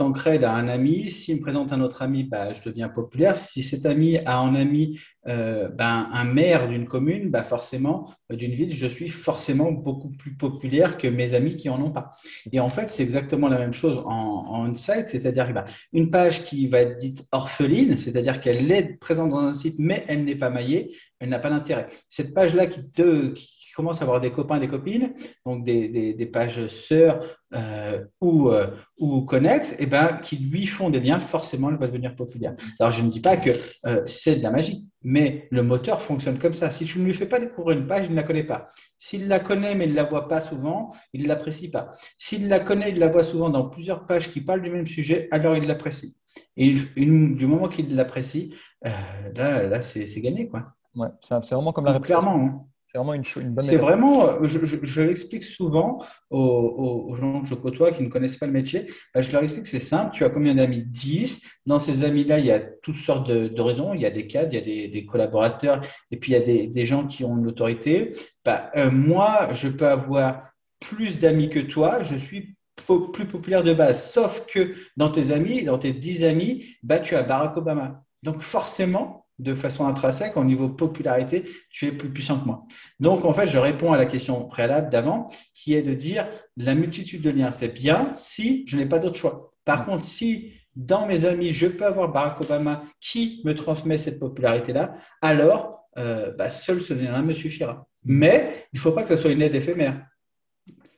[0.43, 1.10] à un ami.
[1.10, 3.36] S'il me présente un autre ami, bah, je deviens populaire.
[3.36, 8.36] Si cet ami a un ami, euh, bah, un maire d'une commune, bah, forcément, euh,
[8.36, 12.12] d'une ville, je suis forcément beaucoup plus populaire que mes amis qui en ont pas.
[12.52, 15.08] Et en fait, c'est exactement la même chose en, en on-site.
[15.08, 19.54] C'est-à-dire bah, une page qui va être dite orpheline, c'est-à-dire qu'elle est présente dans un
[19.54, 21.88] site, mais elle n'est pas maillée, elle n'a pas d'intérêt.
[22.10, 23.34] Cette page-là qui, te,
[23.73, 25.13] commence à avoir des copains et des copines,
[25.45, 27.19] donc des, des, pages sœurs
[27.53, 31.77] euh, ou, euh, ou connexes, et eh ben, qui lui font des liens, forcément, elle
[31.77, 32.53] va devenir populaire.
[32.79, 33.51] Alors, je ne dis pas que
[33.86, 36.71] euh, c'est de la magie, mais le moteur fonctionne comme ça.
[36.71, 38.65] Si tu ne lui fais pas découvrir une page, il ne la connaît pas.
[38.97, 41.91] S'il la connaît, mais il ne la voit pas souvent, il ne l'apprécie pas.
[42.17, 45.27] S'il la connaît, il la voit souvent dans plusieurs pages qui parlent du même sujet,
[45.31, 46.17] alors il l'apprécie.
[46.57, 50.47] Et du moment qu'il l'apprécie, là, là c'est gagné.
[50.47, 50.73] Quoi.
[50.95, 52.36] Ouais, c'est vraiment comme la Clairement.
[52.36, 52.65] Hein.
[52.93, 57.47] C'est vraiment une, une bonne C'est vraiment, euh, je, je, l'explique souvent aux, gens que
[57.47, 58.86] je côtoie qui ne connaissent pas le métier.
[59.15, 60.12] Bah, je leur explique que c'est simple.
[60.13, 60.84] Tu as combien d'amis?
[60.86, 61.41] 10.
[61.65, 63.95] Dans ces amis-là, il y a toutes sortes de, raisons.
[63.95, 66.67] Il y a des cadres, il y a des, collaborateurs, et puis il y a
[66.67, 68.15] des, gens qui ont une autorité.
[68.45, 72.03] Bah, euh, moi, je peux avoir plus d'amis que toi.
[72.03, 74.12] Je suis plus populaire de base.
[74.12, 78.03] Sauf que dans tes amis, dans tes 10 amis, bah, tu as Barack Obama.
[78.21, 82.65] Donc forcément, de façon intrinsèque, au niveau popularité, tu es plus puissant que moi.
[83.00, 86.76] Donc, en fait, je réponds à la question préalable d'avant, qui est de dire la
[86.76, 89.50] multitude de liens, c'est bien si je n'ai pas d'autre choix.
[89.65, 89.86] Par mm.
[89.86, 94.96] contre, si dans mes amis, je peux avoir Barack Obama qui me transmet cette popularité-là,
[95.22, 97.88] alors euh, bah, seul ce lien-là me suffira.
[98.04, 98.17] Mm.
[98.17, 100.06] Mais il ne faut pas que ce soit une aide éphémère.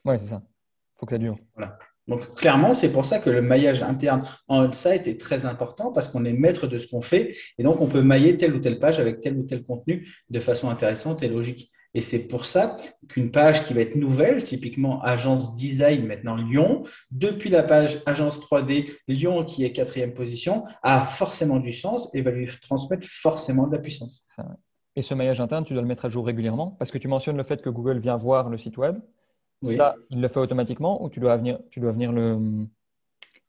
[0.03, 0.41] Oui, c'est ça.
[0.45, 1.35] Il faut que ça dure.
[1.55, 1.77] Voilà.
[2.07, 6.07] Donc, clairement, c'est pour ça que le maillage interne en site est très important parce
[6.07, 8.79] qu'on est maître de ce qu'on fait et donc on peut mailler telle ou telle
[8.79, 11.71] page avec tel ou tel contenu de façon intéressante et logique.
[11.95, 12.75] Et c'est pour ça
[13.07, 18.37] qu'une page qui va être nouvelle, typiquement agence design maintenant Lyon, depuis la page agence
[18.37, 23.65] 3D Lyon qui est quatrième position, a forcément du sens et va lui transmettre forcément
[23.65, 24.27] de la puissance.
[24.97, 26.71] Et ce maillage interne, tu dois le mettre à jour régulièrement?
[26.71, 28.97] Parce que tu mentionnes le fait que Google vient voir le site web.
[29.65, 32.67] Ça, il le fait automatiquement ou tu dois venir, tu dois venir le hum,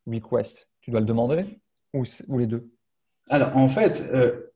[0.07, 0.69] request?
[0.81, 1.59] Tu dois le demander
[1.93, 2.03] ou,
[2.37, 2.69] les deux?
[3.29, 4.53] Alors, en fait, euh,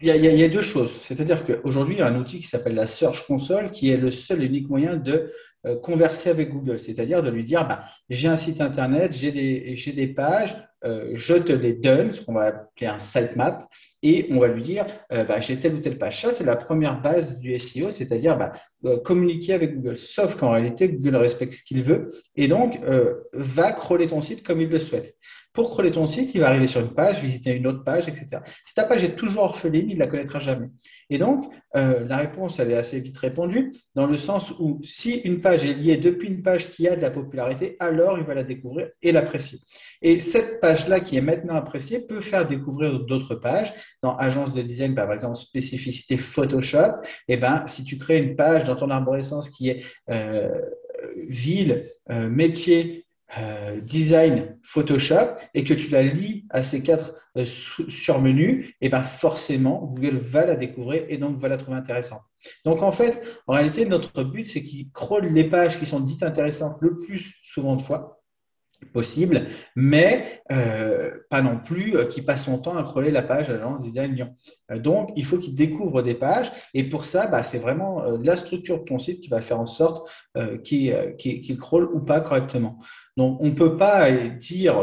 [0.00, 0.98] il y, a, deux choses.
[1.02, 4.10] C'est-à-dire qu'aujourd'hui, il y a un outil qui s'appelle la Search Console qui est le
[4.10, 5.32] seul et unique moyen de
[5.66, 9.74] euh, converser avec Google, c'est-à-dire de lui dire bah, j'ai un site internet, j'ai des,
[9.92, 13.68] des, pages, euh, je te les donne, ce qu'on va appeler un sitemap,
[14.02, 16.20] et on va lui dire euh, bah, j'ai telle ou telle page.
[16.20, 18.52] Ça, c'est la première base du SEO, c'est-à-dire bah,
[19.04, 19.96] communiquer avec Google.
[19.96, 22.78] Sauf qu'en réalité, Google respecte ce qu'il veut et donc
[23.32, 25.16] va crawler ton site comme il le souhaite.
[25.52, 28.40] Pour crawler ton site, il va arriver sur une page, visiter une autre page, etc.
[28.64, 30.68] Si ta page est toujours orpheline, il ne la connaîtra jamais.
[31.10, 35.40] Et donc, la réponse, elle est assez vite répondue, dans le sens où si une
[35.40, 38.44] page est liée depuis une page qui a de la popularité, alors il va la
[38.44, 39.58] découvrir et l'apprécier.
[40.02, 43.72] Et cette page-là qui est maintenant appréciée peut faire découvrir d'autres pages.
[44.02, 48.64] Dans agence de design, par exemple, spécificité Photoshop, eh ben, si tu crées une page
[48.64, 50.60] dans ton arborescence qui est euh,
[51.28, 53.04] ville, euh, métier,
[53.38, 59.84] euh, design Photoshop et que tu la lis à ces quatre surmenus, et ben forcément,
[59.84, 62.22] Google va la découvrir et donc va la trouver intéressante.
[62.64, 66.22] Donc en fait, en réalité, notre but, c'est qu'il crawl les pages qui sont dites
[66.22, 68.17] intéressantes le plus souvent de fois
[68.92, 73.48] possible, mais euh, pas non plus euh, qu'il passe son temps à crawler la page
[73.48, 74.34] l'agence Design Lyon.
[74.70, 78.36] Euh, donc, il faut qu'il découvre des pages et pour ça, bah, c'est vraiment la
[78.36, 80.10] structure de ton site qui va faire en sorte
[80.64, 81.58] qu'il qu
[81.92, 82.78] ou pas correctement.
[83.16, 84.76] Donc, on ne peut pas dire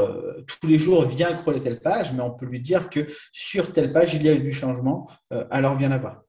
[0.48, 3.92] tous les jours, viens crawler telle page, mais on peut lui dire que sur telle
[3.92, 5.10] page, il y a eu du changement,
[5.50, 6.25] alors viens la voir.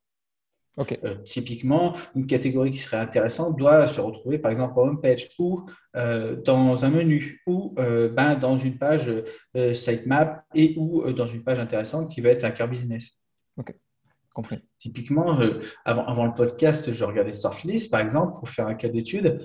[0.78, 5.64] Euh, typiquement, une catégorie qui serait intéressante doit se retrouver par exemple en homepage ou
[5.96, 9.10] euh, dans un menu ou euh, ben, dans une page
[9.74, 13.22] sitemap et ou dans une page intéressante qui va être un cœur business.
[13.56, 13.74] Ok,
[14.34, 14.58] compris.
[14.78, 15.38] Typiquement,
[15.86, 19.40] avant, avant, le podcast, je regardais Sortlist par exemple pour faire un cas d'étude.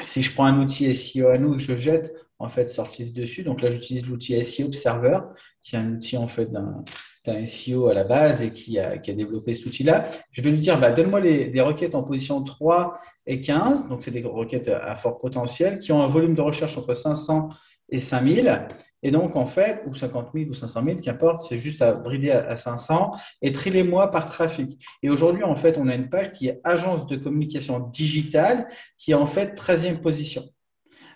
[0.00, 3.62] si je prends un outil SEO à nous je jette en fait Sortlist dessus, donc
[3.62, 5.20] là j'utilise l'outil SEO Observer
[5.62, 6.84] qui est un outil en fait d'un
[7.26, 10.78] un SEO à la base et qui a, développé cet outil-là, je vais lui dire,
[10.78, 15.18] bah, donne-moi des requêtes en position 3 et 15, donc c'est des requêtes à fort
[15.18, 17.50] potentiel, qui ont un volume de recherche entre 500
[17.90, 18.66] et 5000.
[19.02, 22.30] Et donc, en fait, ou 50 000 ou 500 000, qu'importe, c'est juste à brider
[22.30, 24.82] à, 500 et triler moi par trafic.
[25.02, 29.12] Et aujourd'hui, en fait, on a une page qui est agence de communication digitale qui
[29.12, 30.42] est en fait 13e position.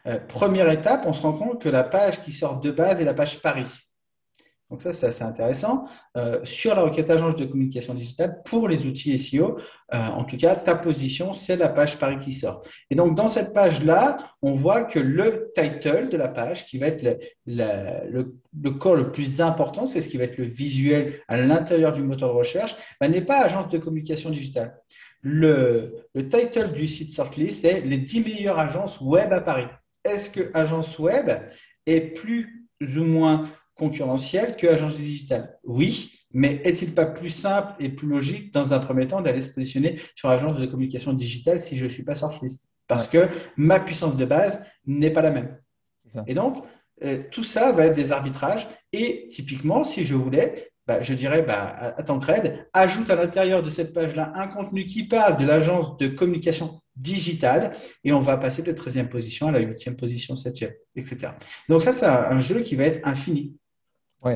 [0.07, 3.05] Euh, première étape, on se rend compte que la page qui sort de base est
[3.05, 3.67] la page Paris.
[4.73, 5.87] Donc ça, c'est assez intéressant.
[6.17, 9.59] Euh, sur la requête agence de communication digitale, pour les outils SEO,
[9.93, 12.65] euh, en tout cas, ta position, c'est la page Paris qui sort.
[12.89, 16.87] Et donc, dans cette page-là, on voit que le title de la page, qui va
[16.87, 18.33] être le,
[18.63, 22.03] le, corps le plus important, c'est ce qui va être le visuel à l'intérieur du
[22.03, 24.75] moteur de recherche, bah, n'est pas agence de communication digitale.
[25.21, 29.67] Le, le title du site Sortlist, c'est les 10 meilleures agences web à Paris.
[30.03, 31.31] Est-ce que agence web
[31.85, 37.89] est plus ou moins concurrentiel que agence digitale Oui, mais est-il pas plus simple et
[37.89, 41.77] plus logique dans un premier temps d'aller se positionner sur agence de communication digitale si
[41.77, 45.59] je ne suis pas sortlist Parce que ma puissance de base n'est pas la même.
[46.27, 46.65] Et donc,
[47.05, 48.69] euh, tout ça va être des arbitrages.
[48.93, 53.63] Et typiquement, si je voulais, bah, je dirais bah, à ton cred, ajoute à l'intérieur
[53.63, 57.73] de cette page-là un contenu qui parle de l'agence de communication digitale
[58.05, 61.33] et on va passer de 13e position à la 8e position, 7e, etc.
[61.69, 63.57] Donc ça, c'est un jeu qui va être infini.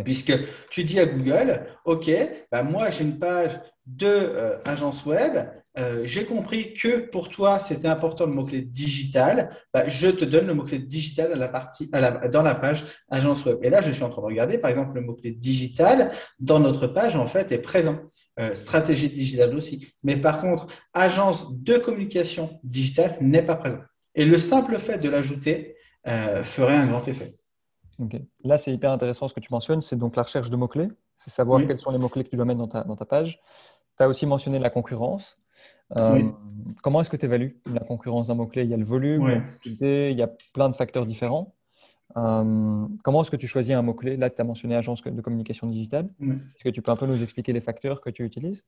[0.05, 0.33] Puisque
[0.70, 2.11] tu dis à Google, OK,
[2.51, 3.53] bah moi j'ai une page
[3.87, 5.37] de euh, agence web,
[5.79, 10.46] euh, j'ai compris que pour toi c'était important le mot-clé digital, bah, je te donne
[10.49, 13.59] le mot-clé digital la partie, dans la page agence web.
[13.62, 16.88] Et là, je suis en train de regarder, par exemple, le mot-clé digital dans notre
[16.88, 17.99] page en fait est présent.
[18.38, 19.94] Euh, stratégie digitale aussi.
[20.03, 23.81] Mais par contre, agence de communication digitale n'est pas présent.
[24.14, 25.75] Et le simple fait de l'ajouter
[26.44, 27.35] ferait un grand effet.
[28.44, 31.30] Là, c'est hyper intéressant ce que tu mentionnes, c'est donc la recherche de mots-clés, c'est
[31.30, 33.40] savoir quels sont les mots-clés que tu dois mettre dans ta, dans ta page.
[33.96, 35.38] Tu as aussi mentionné la concurrence.
[35.98, 36.30] Euh,
[36.82, 38.64] comment est-ce que tu évalues la concurrence d'un mot-clé?
[38.64, 39.22] Il y a le volume,
[39.64, 41.54] il y a plein de facteurs différents.
[42.16, 44.16] Euh, comment est-ce que tu choisis un mot-clé?
[44.16, 46.11] Là, tu as mentionné agence de communication digitale.
[46.56, 48.62] Est-ce que tu peux un peu nous expliquer les facteurs que tu utilises?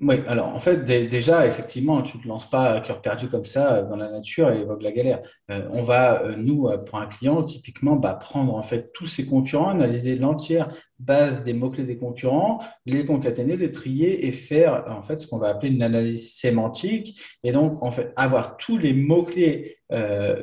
[0.00, 3.44] Oui, alors en fait, déjà, effectivement, tu ne te lances pas à cœur perdu comme
[3.44, 5.18] ça dans la nature et évoque la galère.
[5.50, 9.06] Euh, on va, euh, nous, euh, pour un client, typiquement, bah, prendre en fait tous
[9.06, 10.68] ses concurrents, analyser l'entière
[11.00, 15.38] base des mots-clés des concurrents, les concaténer, les trier et faire en fait ce qu'on
[15.38, 17.20] va appeler une analyse sémantique.
[17.42, 19.78] Et donc, en fait, avoir tous les mots-clés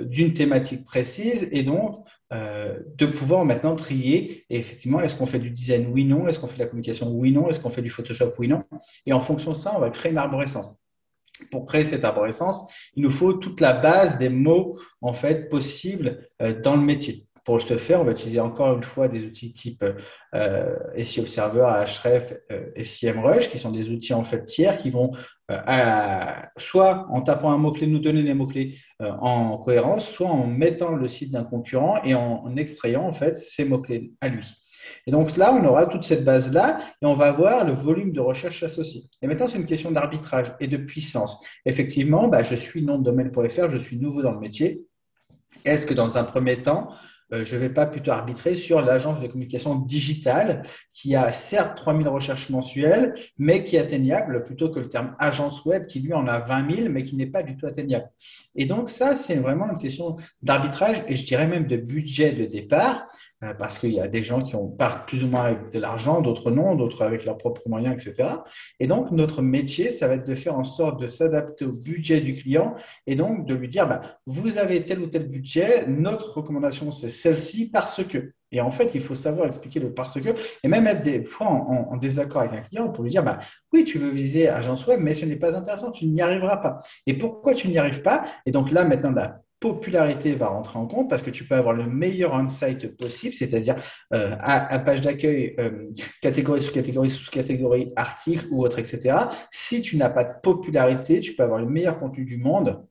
[0.08, 4.46] d'une thématique précise et donc euh, de pouvoir maintenant trier.
[4.50, 6.28] Et effectivement, est-ce qu'on fait du design Oui, non?
[6.28, 7.50] Est-ce qu'on fait de la communication Oui, non?
[7.50, 8.64] Est-ce qu'on fait du Photoshop Oui, non?
[9.06, 10.74] Et en fonction de ça, on va créer une arborescence.
[11.52, 12.62] Pour créer cette arborescence,
[12.96, 17.25] il nous faut toute la base des mots en fait possibles euh, dans le métier.
[17.45, 19.86] Pour ce faire, on va utiliser encore une fois des outils type
[20.34, 24.89] euh, SEO Server, Ahref euh, et SEMrush, qui sont des outils en fait tiers qui
[24.89, 25.12] vont
[25.51, 26.25] euh,
[26.58, 30.95] soit en tapant un mot-clé nous donner les mots-clés euh, en cohérence, soit en mettant
[30.95, 34.47] le site d'un concurrent et en, extrayant en fait ces mots-clés à lui.
[35.05, 38.21] Et donc là, on aura toute cette base-là et on va voir le volume de
[38.21, 39.03] recherche associé.
[39.21, 41.39] Et maintenant, c'est une question d'arbitrage et de puissance.
[41.63, 44.88] Effectivement, bah, je suis nom de domaine.fr, je suis nouveau dans le métier.
[45.63, 46.89] Est-ce que dans un premier temps,
[47.32, 52.08] je ne vais pas plutôt arbitrer sur l'agence de communication digitale qui a certes 3000
[52.08, 56.28] recherches mensuelles, mais qui est atteignable plutôt que le terme agence web qui lui en
[56.28, 58.10] a 20 000, mais qui n'est pas du tout atteignable.
[58.56, 62.46] Et donc ça, c'est vraiment une question d'arbitrage et je dirais même de budget de
[62.46, 63.06] départ.
[63.45, 65.79] Euh, parce qu'il y a des gens qui ont partent plus ou moins avec de
[65.79, 68.29] l'argent, d'autres non, d'autres avec leurs propres moyens, etc.
[68.79, 72.21] Et donc, notre métier, ça va être de faire en sorte de s'adapter au budget
[72.21, 72.75] du client
[73.08, 77.10] et donc de lui dire, bah, vous avez tel ou tel budget, notre recommandation, c'est
[77.10, 78.34] celle-ci parce que.
[78.51, 80.29] Et en fait, il faut savoir expliquer le parce que,
[80.63, 83.39] et même être des fois en, désaccord avec un client pour lui dire, bah,
[83.73, 86.79] oui, tu veux viser agence web, mais ce n'est pas intéressant, tu n'y arriveras pas.
[87.05, 88.25] Et pourquoi tu n'y arrives pas?
[88.45, 91.74] Et donc là, maintenant, la popularité va rentrer en compte parce que tu peux avoir
[91.74, 93.76] le meilleur on-site possible, c'est-à-dire
[94.13, 95.91] euh, à, page d'accueil, euh,
[96.22, 99.18] catégorie sous catégorie sous catégorie, article ou autre, etc.
[99.52, 102.86] Si tu n'as pas de popularité, tu peux avoir le meilleur contenu du monde.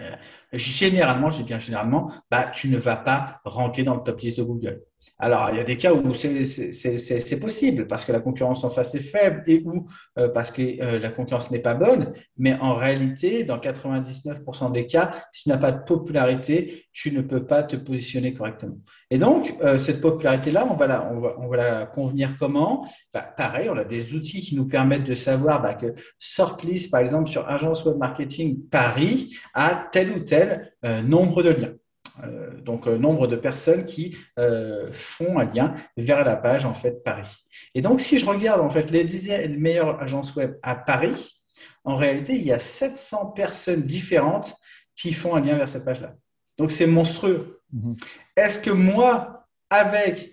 [0.00, 0.16] Euh,
[0.52, 4.36] généralement, je dis bien généralement, bah, tu ne vas pas ranker dans le top 10
[4.36, 4.82] de Google.
[5.22, 8.96] Alors, il y a des cas où c'est possible parce que la concurrence en face
[8.96, 9.86] est faible et ou
[10.18, 12.12] euh, parce que euh, la concurrence n'est pas bonne.
[12.38, 17.20] Mais en réalité, dans 99% des cas, si tu n'as pas de popularité, tu ne
[17.20, 18.74] peux pas te positionner correctement.
[19.10, 22.84] Et donc, euh, cette popularité-là, on, va la, on, va, la convenir comment?
[23.14, 27.00] Bah, Pareil, on a des outils qui nous permettent de savoir bah, que Sortlist, par
[27.00, 31.74] exemple, sur Agence Web Marketing Paris, a tel ou tel nombre de liens.
[32.22, 36.74] Euh, donc euh, nombre de personnes qui euh, font un lien vers la page en
[36.74, 37.46] fait Paris.
[37.74, 41.42] Et donc si je regarde en fait les 10 meilleures agences web à Paris,
[41.84, 44.54] en réalité il y a 700 personnes différentes
[44.94, 46.14] qui font un lien vers cette page-là.
[46.58, 47.60] Donc c'est monstrueux.
[47.72, 47.96] Mhm.
[48.36, 50.30] Est-ce que moi, avec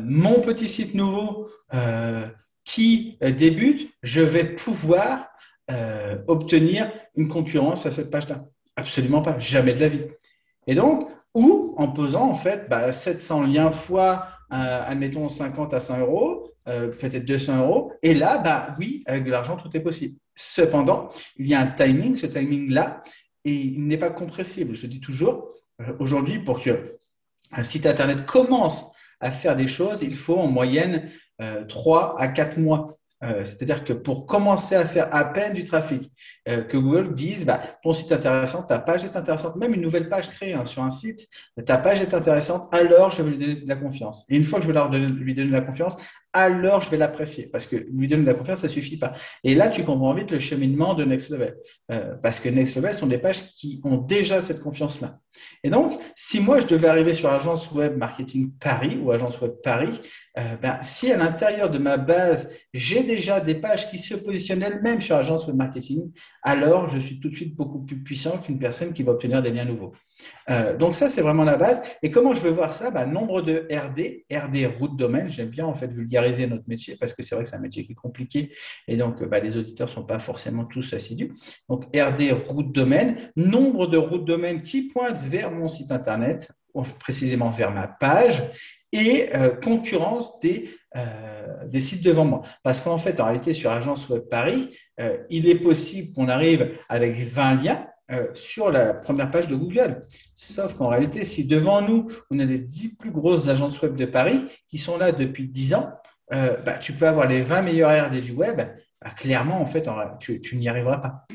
[0.00, 1.48] mon petit site nouveau
[2.64, 5.28] qui débute, je vais pouvoir
[6.28, 8.44] obtenir une concurrence à cette page-là?
[8.76, 10.02] Absolument pas, jamais de la vie.
[10.66, 15.80] Et donc, ou en posant en fait 700 bah, liens fois, euh, admettons 50 à
[15.80, 17.92] 100 euros, euh, peut-être 200 euros.
[18.02, 20.16] Et là, bah oui, avec de l'argent, tout est possible.
[20.36, 22.16] Cependant, il y a un timing.
[22.16, 23.02] Ce timing-là,
[23.44, 24.76] et il n'est pas compressible.
[24.76, 25.48] Je dis toujours,
[25.80, 26.96] euh, aujourd'hui, pour que
[27.52, 28.86] un site internet commence
[29.20, 31.10] à faire des choses, il faut en moyenne
[31.68, 32.98] 3 à 4 mois.
[33.22, 36.10] Euh, c'est-à-dire que pour commencer à faire à peine du trafic,
[36.48, 39.80] euh, que Google dise bah, ton site est intéressant, ta page est intéressante, même une
[39.80, 41.28] nouvelle page créée hein, sur un site,
[41.64, 44.24] ta page est intéressante, alors je vais lui donner de la confiance.
[44.28, 45.96] Et une fois que je vais leur lui donner de la confiance,
[46.32, 49.14] alors je vais l'apprécier parce que lui donner de la confiance, ça suffit pas.
[49.44, 51.56] Et là, tu comprends vite le cheminement de Next Level
[51.92, 55.20] euh, parce que Next Level sont des pages qui ont déjà cette confiance-là.
[55.62, 59.52] Et donc, si moi je devais arriver sur Agence Web Marketing Paris ou Agence Web
[59.62, 60.00] Paris,
[60.36, 64.62] euh, ben, si à l'intérieur de ma base, j'ai déjà des pages qui se positionnent
[64.62, 66.10] elles-mêmes sur Agence Web Marketing,
[66.42, 69.50] alors je suis tout de suite beaucoup plus puissant qu'une personne qui va obtenir des
[69.50, 69.92] liens nouveaux.
[70.50, 71.82] Euh, donc ça, c'est vraiment la base.
[72.02, 72.90] Et comment je vais voir ça?
[72.90, 75.28] Ben, Nombre de RD, RD route domaine.
[75.28, 77.84] J'aime bien en fait vulgariser notre métier parce que c'est vrai que c'est un métier
[77.84, 78.52] qui est compliqué
[78.88, 81.32] et donc ben, les auditeurs ne sont pas forcément tous assidus.
[81.68, 86.52] Donc RD route domaine, nombre de routes domaine qui pointent vers mon site internet,
[86.98, 88.42] précisément vers ma page
[88.94, 92.42] et euh, concurrence des, euh, des sites devant moi.
[92.62, 96.78] Parce qu'en fait, en réalité, sur Agence Web Paris, euh, il est possible qu'on arrive
[96.88, 97.86] avec 20 liens
[98.34, 100.00] sur la première page de Google.
[100.36, 104.04] Sauf qu'en réalité, si devant nous, on a les 10 plus grosses agences web de
[104.04, 105.90] Paris qui sont là depuis 10 ans,
[106.30, 108.60] bah, tu peux avoir les 20 meilleurs RD du web.
[109.00, 109.88] Bah, clairement, en fait,
[110.20, 111.26] tu n'y arriveras pas.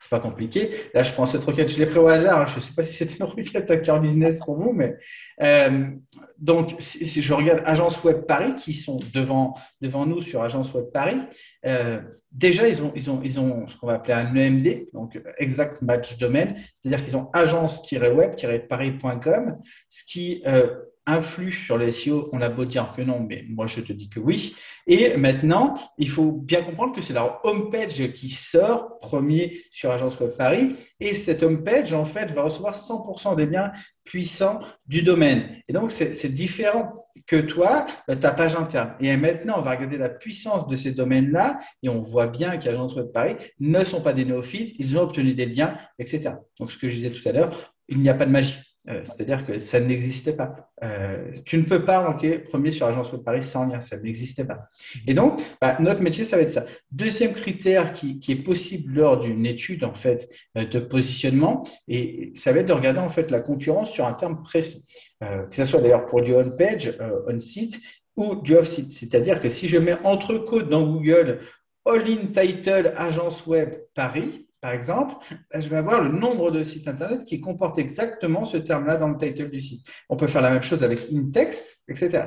[0.00, 0.70] C'est pas compliqué.
[0.94, 2.48] Là, je prends cette requête, je l'ai pris au hasard.
[2.48, 4.96] Je ne sais pas si c'était une requête à cœur business pour vous, mais
[5.42, 5.90] euh,
[6.38, 10.86] donc si, je regarde Agence Web Paris qui sont devant devant nous sur Agence Web
[10.92, 11.18] Paris,
[11.64, 12.00] euh,
[12.32, 15.80] déjà ils ont ils ont ils ont ce qu'on va appeler un EMD, donc Exact
[15.82, 20.74] Match Domain, c'est-à-dire qu'ils ont agence-web-paris.com, ce qui euh,
[21.06, 24.08] influe sur les SEO, on a beau dire que non, mais moi je te dis
[24.08, 24.54] que oui.
[24.86, 30.18] Et maintenant, il faut bien comprendre que c'est leur homepage qui sort premier sur Agence
[30.20, 30.76] Web Paris.
[31.00, 33.72] Et cette homepage, en fait, va recevoir 100% des liens
[34.04, 35.60] puissants du domaine.
[35.68, 36.94] Et donc, c'est différent
[37.26, 38.94] que toi, euh, ta page interne.
[39.00, 42.94] Et maintenant, on va regarder la puissance de ces domaines-là et on voit bien qu'Agence
[42.94, 46.34] Web Paris ne sont pas des néophytes, ils ont obtenu des liens, etc.
[46.60, 48.56] Donc, ce que je disais tout à l'heure, il n'y a pas de magie.
[48.88, 50.70] Euh, c'est-à-dire que ça n'existait pas.
[50.84, 54.44] Euh, tu ne peux pas ranker premier sur Agence Web Paris sans lien, ça n'existait
[54.44, 54.68] pas.
[55.06, 56.66] Et donc, bah, notre métier, ça va être ça.
[56.92, 62.52] Deuxième critère qui, est possible lors d'une étude en fait euh, de positionnement, et ça
[62.52, 64.84] va être de regarder en fait la concurrence sur un terme précis,
[65.20, 66.92] que ce soit d'ailleurs pour du on-page,
[67.26, 67.80] on-site
[68.16, 68.92] ou du off-site.
[68.92, 71.40] C'est-à-dire que si je mets entre côtes dans Google
[71.86, 75.14] All-in Title Agence Web Paris, par exemple,
[75.54, 79.16] je vais avoir le nombre de sites Internet qui comportent exactement ce terme-là dans le
[79.16, 79.86] title du site.
[80.08, 82.24] On peut faire la même chose avec in-text, etc.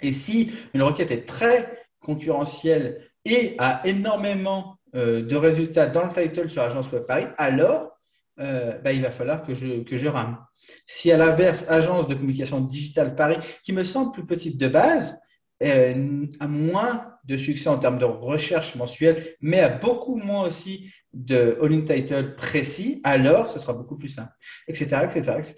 [0.00, 6.12] Et si une requête est très concurrentielle et a énormément euh, de résultats dans le
[6.14, 7.90] title sur Agence Web Paris, alors
[8.38, 10.38] euh, bah, il va falloir que je, que je rame.
[10.86, 15.20] Si à l'inverse, Agence de communication digitale Paris, qui me semble plus petite de base,
[15.62, 20.90] euh, a moins de succès en termes de recherche mensuelle, mais a beaucoup moins aussi
[21.12, 24.32] de all-in title précis, alors ce sera beaucoup plus simple,
[24.68, 25.54] etc., etc., etc.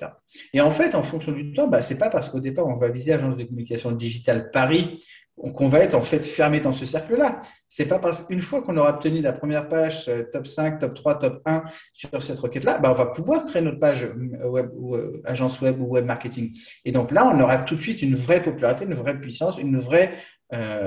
[0.55, 2.89] Et en fait, en fonction du temps, bah, c'est pas parce qu'au départ, on va
[2.89, 5.03] viser agence de communication digitale Paris
[5.37, 7.43] qu'on va être en fait fermé dans ce cercle-là.
[7.67, 10.95] C'est pas parce qu'une fois qu'on aura obtenu la première page euh, top 5, top
[10.95, 14.71] 3, top 1 sur cette requête-là, bah, on va pouvoir créer notre page euh, web
[14.93, 16.57] euh, agence web ou web marketing.
[16.85, 19.79] Et donc là, on aura tout de suite une vraie popularité, une vraie puissance, une
[19.79, 20.13] vraie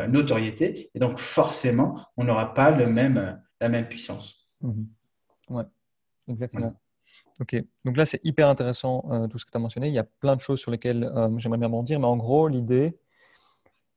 [0.09, 0.91] notoriété.
[0.93, 4.44] Et donc forcément, on n'aura pas le même, la même puissance.
[4.61, 4.87] Mhm.
[5.49, 5.63] Ouais,
[6.27, 6.73] exactement.
[7.39, 9.87] Ok, donc là c'est hyper intéressant euh, tout ce que tu as mentionné.
[9.89, 12.47] Il y a plein de choses sur lesquelles euh, j'aimerais bien dire, mais en gros,
[12.47, 12.97] l'idée,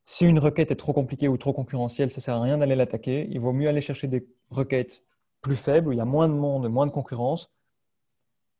[0.05, 2.75] si une requête est trop compliquée ou trop concurrentielle, ça ne sert à rien d'aller
[2.75, 3.29] l'attaquer.
[3.31, 5.03] Il vaut mieux aller chercher des requêtes
[5.41, 7.51] plus faibles, où il y a moins de monde, moins de concurrence,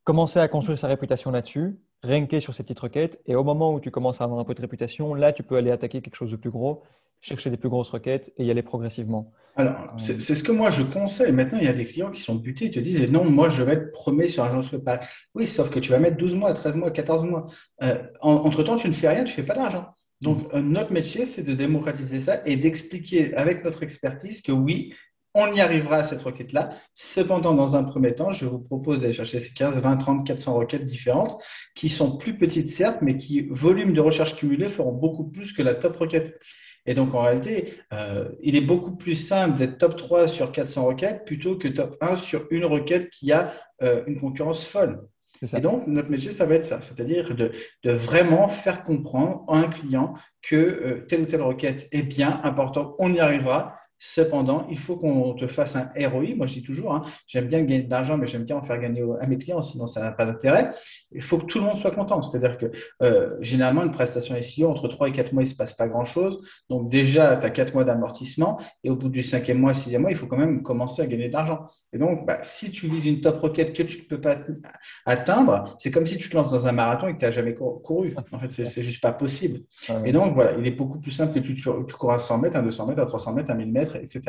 [0.05, 3.81] commencer à construire sa réputation là-dessus, ranker sur ces petites requêtes, et au moment où
[3.81, 6.31] tu commences à avoir un peu de réputation, là tu peux aller attaquer quelque chose
[6.31, 6.83] de plus gros
[7.21, 9.33] chercher des plus grosses requêtes et y aller progressivement.
[9.57, 11.33] Alors, c'est ce que moi je conseille.
[11.33, 13.65] Maintenant, il y a des clients qui sont butés et te disent non, moi je
[13.65, 14.89] vais être premier sur Agence Web.
[15.35, 17.47] Oui, sauf que tu vas mettre 12 mois, 13 mois, 14 mois.
[17.83, 19.87] Euh, entre-temps, tu ne fais rien, tu ne fais pas d'argent.
[20.21, 20.57] Donc, mm.
[20.57, 24.95] euh, notre métier, c'est de démocratiser ça et d'expliquer avec notre expertise que oui,
[25.35, 26.71] on y arrivera à cette requête-là.
[26.95, 30.55] Cependant, dans un premier temps, je vous propose d'aller chercher ces 15, 20, 30, 400
[30.55, 31.41] requêtes différentes
[31.75, 35.63] qui sont plus petites, certes, mais qui, volume de recherche cumulé, feront beaucoup plus que
[35.63, 36.39] la top requête.
[36.89, 40.87] Et donc, en réalité, euh, il est beaucoup plus simple d'être top 3 sur 400
[40.87, 45.03] requêtes plutôt que top 1 sur une requête qui a euh, une concurrence folle.
[45.43, 47.53] Et donc, notre métier, ça va être ça, c'est-à-dire de,
[47.85, 52.95] vraiment faire comprendre à un client que euh, telle ou telle requête est bien importante,
[52.99, 56.37] on y arrivera, Cependant, il faut qu'on te fasse un ROI.
[56.37, 58.79] Moi, je dis toujours, hein, j'aime bien gagner de l'argent, mais j'aime bien en faire
[58.79, 60.71] gagner à mes clients, sinon ça n'a pas d'intérêt.
[61.11, 62.23] Il faut que tout le monde soit content.
[62.23, 62.67] C'est-à-dire que
[63.03, 65.89] euh, généralement, une prestation SEO, entre 3 et 4 mois, il ne se passe pas
[65.89, 66.41] grand-chose.
[66.71, 70.13] Donc déjà, tu as 4 mois d'amortissement et au bout du cinquième mois, sixième mois,
[70.13, 71.67] il faut quand même commencer à gagner de l'argent.
[71.93, 74.39] Et donc, bah, si tu vises une top requête que tu ne peux pas
[75.07, 77.55] atteindre, c'est comme si tu te lances dans un marathon et que tu n'as jamais
[77.55, 78.15] couru.
[78.31, 79.61] En fait, c'est juste pas possible.
[80.05, 82.57] Et donc, voilà, il est beaucoup plus simple que tu, tu cours à 100 mètres,
[82.57, 84.23] à 200 mètres, à 300 mètres, à 1000 mètres etc.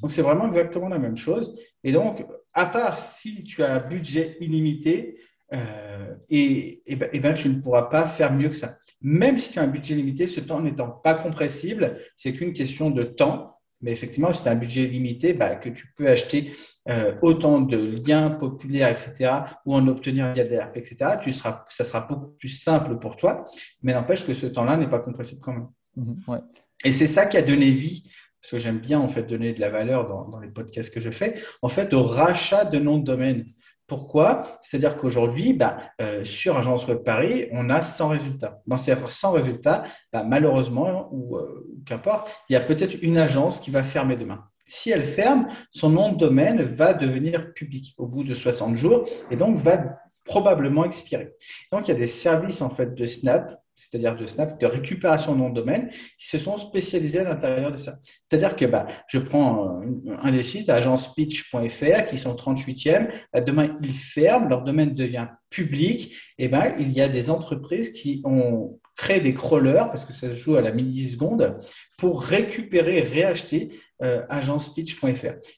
[0.00, 1.58] Donc, c'est vraiment exactement la même chose.
[1.82, 5.18] Et donc, à part si tu as un budget illimité,
[5.52, 8.76] euh, et, ben, ben, tu ne pourras pas faire mieux que ça.
[9.02, 12.90] Même si tu as un budget limité, ce temps n'étant pas compressible, c'est qu'une question
[12.90, 13.58] de temps.
[13.82, 16.52] Mais effectivement, si tu as un budget limité, bah, que tu peux acheter
[16.88, 19.30] euh, autant de liens populaires, etc.,
[19.66, 23.16] ou en obtenir via des RP, etc., tu seras, ça sera beaucoup plus simple pour
[23.16, 23.46] toi.
[23.82, 25.68] Mais n'empêche que ce temps-là n'est pas compressible quand même.
[25.96, 26.38] Mmh
[26.84, 28.10] et c'est ça qui a donné vie
[28.44, 31.10] parce que j'aime bien en fait donner de la valeur dans, les podcasts que je
[31.10, 33.46] fais, en fait au rachat de noms de domaine.
[33.86, 34.42] Pourquoi?
[34.60, 38.60] C'est-à-dire qu'aujourd'hui, bah, euh, sur Agence Web Paris, on a 100 résultats.
[38.66, 43.60] Dans ces 100 résultats, bah, malheureusement, ou euh, qu'importe, il y a peut-être une agence
[43.60, 44.44] qui va fermer demain.
[44.66, 49.08] Si elle ferme, son nom de domaine va devenir public au bout de 60 jours
[49.30, 51.32] et donc va probablement expirer.
[51.72, 55.34] Donc, il y a des services en fait de Snap c'est-à-dire de Snap, de récupération
[55.34, 57.98] de nom de domaine, qui se sont spécialisés à l'intérieur de ça.
[58.02, 59.80] C'est-à-dire que bah, je prends
[60.22, 66.14] un des sites, agencepitch.fr, qui sont 38e, bah, demain ils ferment, leur domaine devient public,
[66.38, 70.28] et ben il y a des entreprises qui ont créé des crawlers, parce que ça
[70.28, 71.60] se joue à la milliseconde,
[71.98, 73.70] pour récupérer, réacheter
[74.02, 74.22] euh.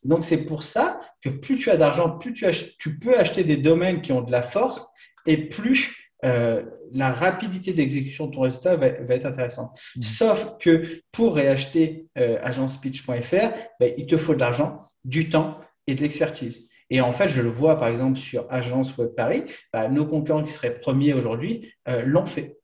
[0.04, 2.46] Donc c'est pour ça que plus tu as d'argent, plus tu,
[2.78, 4.86] tu peux acheter des domaines qui ont de la force,
[5.26, 6.62] et plus euh,
[6.92, 9.78] la rapidité d'exécution de ton résultat va, être intéressante.
[9.96, 10.02] Mmh.
[10.02, 13.48] Sauf que pour réacheter euh, agencepitch.fr,
[13.80, 16.68] ben, il te faut de l'argent, du temps et de l'expertise.
[16.90, 20.44] Et en fait, je le vois par exemple sur Agence Web Paris, ben, nos concurrents
[20.44, 22.58] qui seraient premiers aujourd'hui euh, l'ont fait.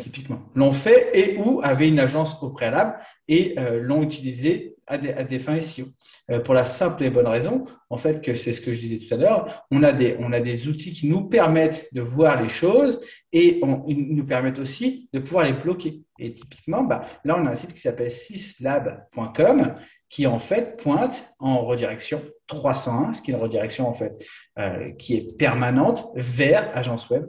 [0.00, 5.38] typiquement, l'ont fait et ou avaient une agence au préalable et l'ont utilisé à des,
[5.38, 5.86] fins SEO.
[6.30, 8.98] Euh, pour la simple et bonne raison, en fait, que c'est ce que je disais
[8.98, 12.42] tout à l'heure, on, a des, on a des outils qui nous permettent de voir
[12.42, 13.00] les choses
[13.32, 16.02] et ils nous permettent aussi de pouvoir les bloquer.
[16.18, 19.74] Et typiquement, bah, là, on a un site qui s'appelle syslab.com
[20.08, 24.12] qui en fait pointe en redirection 301, ce qui est une redirection en fait
[24.58, 27.24] euh, qui est permanente vers agence web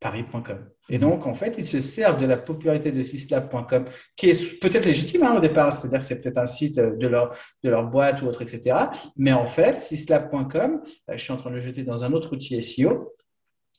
[0.00, 0.68] paris.com.
[0.88, 3.84] Et donc, en fait, ils se servent de la popularité de syslab.com,
[4.16, 7.34] qui est peut-être légitime hein, au départ, c'est-à-dire que c'est peut-être un site de leur,
[7.62, 8.76] de leur boîte ou autre, etc.
[9.16, 12.32] Mais en fait, syslab.com, euh, je suis en train de le jeter dans un autre
[12.32, 13.14] outil SEO,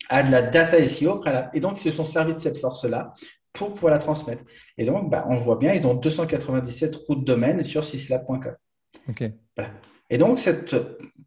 [0.10, 3.14] a de la data SEO Et donc, ils se sont servis de cette force-là
[3.54, 4.44] pour pouvoir la transmettre.
[4.78, 8.56] Et donc, bah, on voit bien, ils ont 297 routes domaines sur syslab.com.
[9.08, 9.24] OK.
[10.10, 10.76] Et donc, cette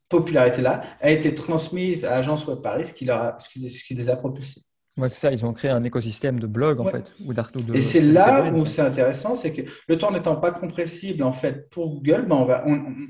[0.09, 4.11] popularité-là a été transmise à Agence Web Paris, ce qui, leur a, ce qui les
[4.11, 4.61] a propulsés.
[4.99, 7.15] Ouais, c'est ça, ils ont créé un écosystème de blogs en fait.
[7.25, 11.23] Ou de, Et c'est là où c'est intéressant, c'est que le temps n'étant pas compressible
[11.23, 12.65] en fait pour Google, ben on, va,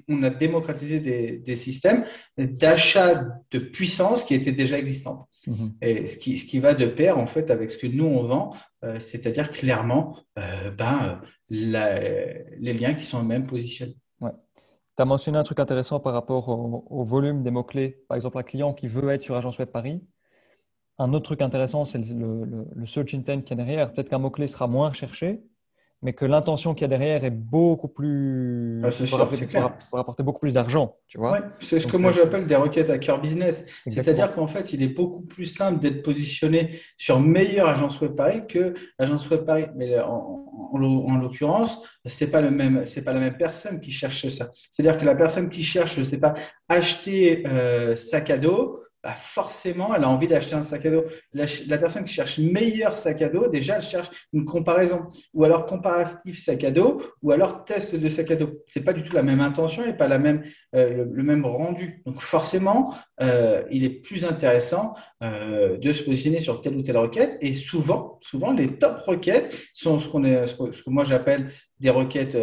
[0.09, 2.05] on, a démocratisé des, des systèmes
[2.39, 5.27] d'achat de puissance qui étaient déjà existants.
[5.49, 5.73] Mhm.
[5.83, 8.23] Et ce qui, ce qui va de pair en fait avec ce que nous on
[8.29, 8.55] vend,
[8.85, 11.21] euh, c'est-à-dire clairement euh, ben,
[11.51, 13.97] les liens qui sont eux-mêmes positionnés.
[14.21, 14.31] Ouais.
[14.97, 18.05] Tu as mentionné un truc intéressant par rapport au, au volume des mots-clés.
[18.09, 20.01] Par exemple, un client qui veut être sur Agence Web Paris,
[21.03, 23.93] un autre truc intéressant, c'est le, search intent qui est derrière.
[23.93, 25.43] Peut-être qu'un mot-clé sera moins recherché,
[26.01, 28.81] mais que l'intention qu'il y a derrière est beaucoup plus.
[28.85, 29.77] Ah, c'est sûr, c'est clair.
[29.91, 31.41] Pour apporter beaucoup plus d'argent, tu vois.
[31.61, 33.65] c'est ce que moi j'appelle des requêtes à cœur business.
[33.87, 38.43] C'est-à-dire qu'en fait, il est beaucoup plus simple d'être positionné sur meilleure agence web Paris
[38.49, 39.67] que agence web Paris.
[39.77, 44.29] Mais en, en, l'occurrence, c'est pas le même, c'est pas la même personne qui cherche
[44.29, 44.51] ça.
[44.71, 46.35] C'est-à-dire que la personne qui cherche, je sais pas,
[46.69, 51.05] acheter euh, sac à dos bah forcément, elle a envie d'acheter un sac à dos.
[51.35, 55.11] La, personne qui cherche meilleur sac à dos, déjà, elle cherche une comparaison.
[55.35, 58.51] Ou alors comparatif sac à dos, ou alors test de sac à dos.
[58.69, 60.45] C'est pas du tout la même intention et pas la même,
[60.77, 62.01] euh, le, même rendu.
[62.07, 64.95] Donc forcément, euh, il est plus intéressant
[65.25, 67.39] euh, de se positionner sur telle ou telle requête.
[67.41, 71.51] Et souvent, souvent, les top requêtes sont ce, ce que, moi j'appelle
[71.81, 72.37] des requêtes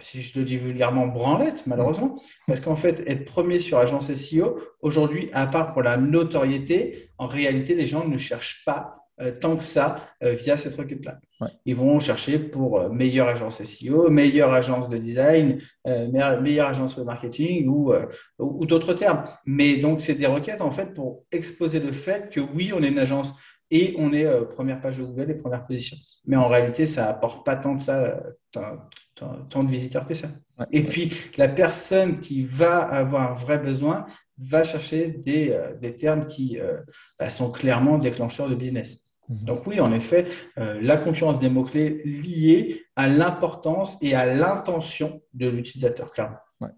[0.00, 4.58] si je le dis vulgairement, branlette, malheureusement, parce qu'en fait, être premier sur agence SEO,
[4.80, 9.56] aujourd'hui, à part pour la notoriété, en réalité, les gens ne cherchent pas euh, tant
[9.56, 11.18] que ça euh, via cette requête-là.
[11.64, 16.96] Ils vont chercher pour euh, meilleure agence SEO, meilleure agence de design, meilleure, meilleure, agence
[16.96, 17.92] de marketing ou,
[18.38, 19.24] ou d'autres termes.
[19.44, 22.88] Mais donc, c'est des requêtes, en fait, pour exposer le fait que oui, on est
[22.88, 23.34] une agence
[23.70, 25.96] et on est première page de Google et première position.
[26.26, 30.28] Mais en réalité, ça apporte pas tant que ça, tant, de visiteurs que ça.
[30.72, 34.06] Et puis, la personne qui va avoir un vrai besoin
[34.38, 36.78] va chercher des, euh, des termes qui euh,
[37.18, 39.00] bah, sont clairement déclencheurs de business.
[39.28, 39.44] Mhm.
[39.44, 40.26] Donc oui, en effet,
[40.58, 46.38] euh, la concurrence des mots-clés liée à l'importance et à l'intention de l'utilisateur, clairement.
[46.60, 46.70] Ouais.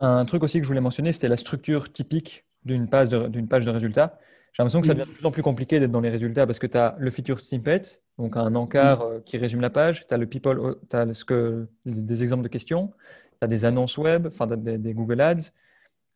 [0.00, 3.10] Un truc aussi que je voulais mentionner, c'était la structure typique d'une page,
[3.48, 4.18] page de résultats.
[4.54, 6.60] J'ai l'impression que ça devient de plus en plus compliqué d'être dans les résultats parce
[6.60, 10.14] que tu as le feature snippet, donc un encart euh, qui résume la page, tu
[10.14, 12.92] as le people, euh, tu as ce que, des exemples de questions,
[13.40, 15.50] tu as des annonces web, enfin des, des, Google Ads.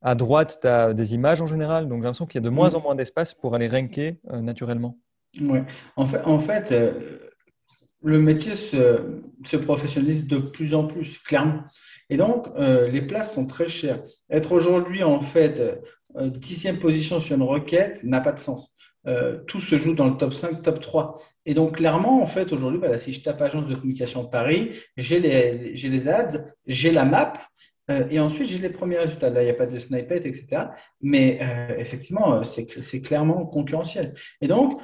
[0.03, 2.55] À droite, tu as des images en général, donc j'ai l'impression qu'il y a de
[2.55, 4.97] moins en moins d'espace pour aller ranker euh, naturellement.
[5.41, 5.59] Oui,
[5.97, 6.73] en fait, en fait
[8.05, 11.65] le métier se, se, professionnalise de plus en plus, clairement.
[12.09, 13.99] Et donc, les places sont très chères.
[14.31, 15.83] Être aujourd'hui, en fait,
[16.17, 18.75] dixième position sur une requête n'a pas de sens.
[19.07, 21.19] Euh, tout se joue dans le top 5, top 3.
[21.47, 24.73] Et donc, clairement, en fait, aujourd'hui, bah, si je tape agence de communication de Paris,
[24.97, 27.33] j'ai les, les ads, j'ai la map,
[27.91, 29.31] euh, et ensuite, j'ai les premiers résultats.
[29.31, 30.67] Là, il n'y a pas de snippet, etc.
[31.01, 31.39] Mais
[31.79, 34.15] effectivement, c'est clairement concurrentiel.
[34.43, 34.79] Et donc,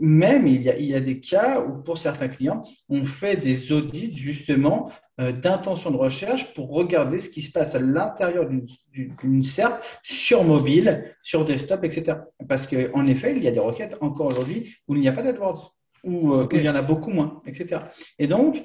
[0.00, 3.36] même, il y, a, il y, a, des cas où, pour certains clients, on fait
[3.36, 9.42] des audits justement d'intention de recherche pour regarder ce qui se passe à l'intérieur d'une
[9.42, 12.18] SERP sur mobile, sur desktop, etc.
[12.48, 15.22] Parce qu'en effet, il y a des requêtes encore aujourd'hui où il n'y a pas
[15.22, 15.74] d'AdWords.
[16.04, 17.80] Ou il y en a beaucoup moins, etc.
[18.18, 18.62] Et donc,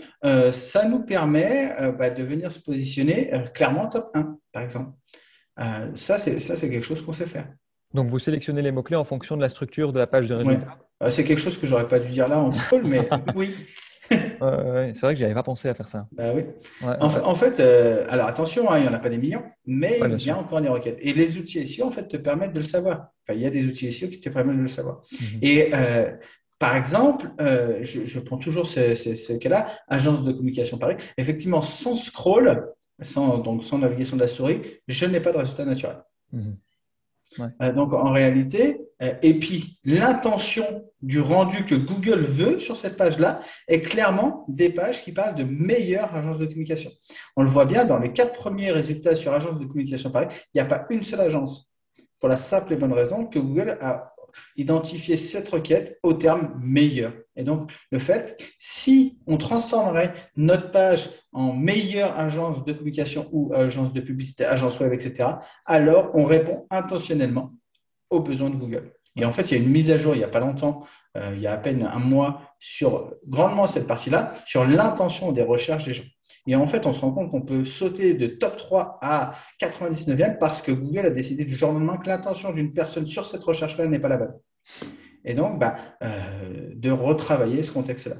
[0.51, 4.91] ça nous permet bah, de venir se positionner clairement top 1, par exemple.
[5.95, 7.47] ça, c'est quelque chose qu'on sait faire.
[7.93, 10.77] Donc, vous sélectionnez les mots-clés en fonction de la structure de la page de résultats
[11.03, 13.55] euh, C'est quelque chose que j'aurais pas dû dire là en call, mais oui.
[14.41, 16.07] c'est vrai que j'avais pas pensé à faire ça.
[16.11, 16.43] Bah oui.
[16.81, 20.25] en, fait, euh, alors attention, hein, il n'y en a pas des millions, mais il
[20.25, 20.97] y a encore des requêtes.
[21.01, 23.09] Et les outils SEO, en fait, te permettent de le savoir.
[23.29, 25.01] il y a des outils SEO qui te permettent de le savoir.
[25.11, 25.39] Mhm.
[25.41, 26.11] Et euh,
[26.59, 30.95] par exemple, je, prends toujours ce, cas-là, agence de communication Paris.
[31.17, 32.67] Effectivement, sans scroll,
[33.01, 35.97] sans, donc sans navigation de la souris, je n'ai pas de résultat naturel.
[37.39, 42.97] Euh, donc en réalité, euh, et puis l'intention du rendu que Google veut sur cette
[42.97, 46.91] page-là est clairement des pages qui parlent de meilleures agences de communication.
[47.35, 50.57] On le voit bien dans les quatre premiers résultats sur agences de communication Paris, il
[50.57, 51.71] n'y a pas une seule agence.
[52.19, 54.13] Pour la simple et bonne raison que Google a
[54.55, 57.13] identifier cette requête au terme meilleur.
[57.35, 63.53] Et donc, le fait, si on transformerait notre page en meilleure agence de communication ou
[63.53, 65.29] agence de publicité, agence web, etc.,
[65.65, 67.53] alors on répond intentionnellement
[68.09, 68.91] aux besoins de Google.
[69.15, 70.85] Et en fait, il y a une mise à jour il n'y a pas longtemps,
[71.17, 75.41] euh, il y a à peine un mois, sur grandement cette partie-là, sur l'intention des
[75.41, 76.03] recherches des gens.
[76.47, 80.37] Et en fait, on se rend compte qu'on peut sauter de top 3 à 99e
[80.37, 83.43] parce que Google a décidé du jour au lendemain que l'intention d'une personne sur cette
[83.43, 84.33] recherche-là n'est pas la bonne.
[85.23, 88.17] Et donc, bah, euh, de retravailler ce contexte-là.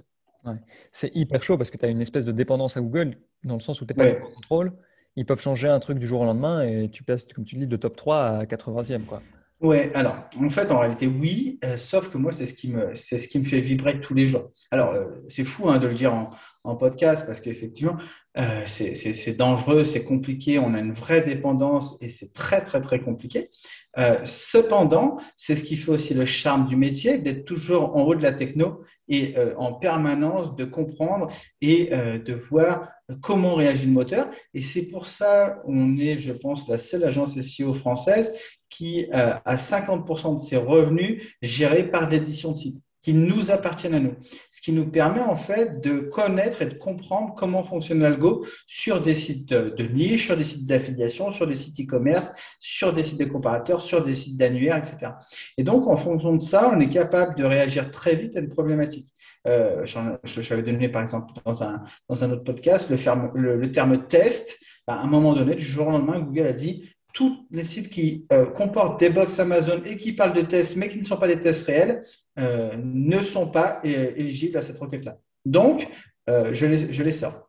[0.91, 3.61] C'est hyper chaud parce que tu as une espèce de dépendance à Google dans le
[3.61, 4.73] sens où tu n'es pas en contrôle.
[5.15, 7.67] Ils peuvent changer un truc du jour au lendemain et tu passes, comme tu dis,
[7.67, 9.03] de top 3 à 80e.
[9.05, 9.21] Quoi.
[9.61, 12.95] Ouais, alors en fait, en réalité, oui, euh, sauf que moi, c'est ce qui me,
[12.95, 14.49] c'est ce qui me fait vibrer tous les jours.
[14.71, 16.31] Alors, euh, c'est fou hein, de le dire en,
[16.63, 17.95] en podcast parce qu'effectivement,
[18.39, 23.01] euh, c'est dangereux, c'est compliqué, on a une vraie dépendance et c'est très, très, très
[23.01, 23.51] compliqué.
[23.99, 28.15] Euh, cependant, c'est ce qui fait aussi le charme du métier, d'être toujours en haut
[28.15, 31.27] de la techno et en permanence de comprendre
[31.59, 32.87] et de voir
[33.19, 34.29] comment réagit le moteur.
[34.53, 38.31] Et c'est pour ça on est, je pense, la seule agence SEO française
[38.71, 43.99] qui a 50% de ses revenus gérés par l'édition de site qui nous appartiennent à
[43.99, 44.15] nous.
[44.49, 49.01] Ce qui nous permet en fait de connaître et de comprendre comment fonctionne l'algo sur
[49.01, 53.19] des sites de niche, sur des sites d'affiliation, sur des sites e-commerce, sur des sites
[53.19, 55.13] de comparateurs, sur des sites d'annuaires, etc.
[55.57, 58.49] Et donc, en fonction de ça, on est capable de réagir très vite à une
[58.49, 59.07] problématique.
[59.47, 59.83] Euh,
[60.23, 64.59] J'avais donné par exemple dans un, dans un autre podcast le, le, terme test.
[64.85, 68.25] À un moment donné, du jour au lendemain, Google a dit tous les sites qui
[68.31, 71.27] euh, comportent des box Amazon et qui parlent de tests, mais qui ne sont pas
[71.27, 72.03] des tests réels,
[72.39, 75.17] euh, ne sont pas éligibles à cette requête-là.
[75.45, 75.87] Donc,
[76.29, 77.47] euh, je, les, sors.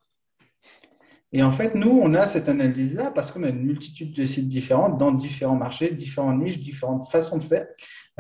[1.33, 4.49] Et en fait, nous, on a cette analyse-là parce qu'on a une multitude de sites
[4.49, 7.67] différents dans différents marchés, différentes niches, différentes façons de faire,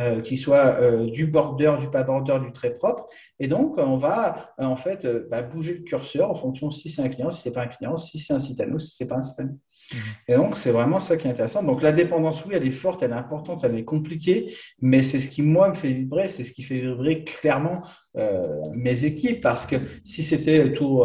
[0.00, 3.06] euh, qui soient euh, du border, du pas border, du très propre.
[3.38, 7.08] Et donc, on va en fait bah, bouger le curseur en fonction si c'est un
[7.08, 9.16] client, si c'est pas un client, si c'est un site à nous, si c'est pas
[9.16, 9.58] un site à nous.
[9.92, 10.00] Mhm.
[10.28, 11.62] Et donc, c'est vraiment ça qui est intéressant.
[11.62, 15.20] Donc, la dépendance, oui, elle est forte, elle est importante, elle est compliquée, mais c'est
[15.20, 17.82] ce qui, moi, me fait vibrer, c'est ce qui fait vibrer clairement
[18.16, 21.04] euh, mes équipes, parce que si c'était tout,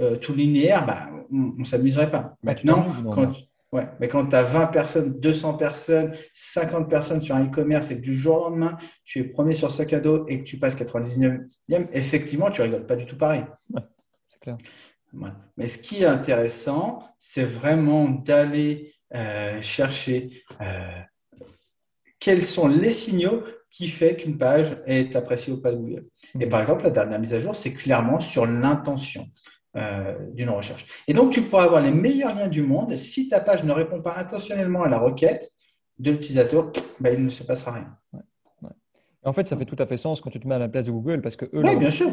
[0.00, 2.36] euh, tout linéaire, bah, on ne s'amuserait pas.
[2.42, 3.32] Maintenant, quand,
[3.72, 7.96] ouais, mais quand tu as 20 personnes, 200 personnes, 50 personnes sur un e-commerce et
[7.96, 10.58] que du jour au lendemain, tu es premier sur sac à dos et que tu
[10.58, 13.44] passes 99e, effectivement, tu rigoles pas du tout pareil.
[14.28, 14.56] c'est clair.
[15.56, 21.00] Mais ce qui est intéressant, c'est vraiment d'aller euh, chercher euh,
[22.18, 26.02] quels sont les signaux qui font qu'une page est appréciée ou pas de Google.
[26.38, 26.48] Et mmh.
[26.48, 29.26] par exemple, la dernière mise à jour, c'est clairement sur l'intention
[29.76, 30.86] euh, d'une recherche.
[31.06, 32.96] Et donc, tu pourras avoir les meilleurs liens du monde.
[32.96, 35.52] Si ta page ne répond pas intentionnellement à la requête
[35.98, 37.96] de l'utilisateur, ben, il ne se passera rien.
[39.22, 40.86] En fait, ça fait tout à fait sens quand tu te mets à la place
[40.86, 42.12] de Google parce que eux, bien sûr.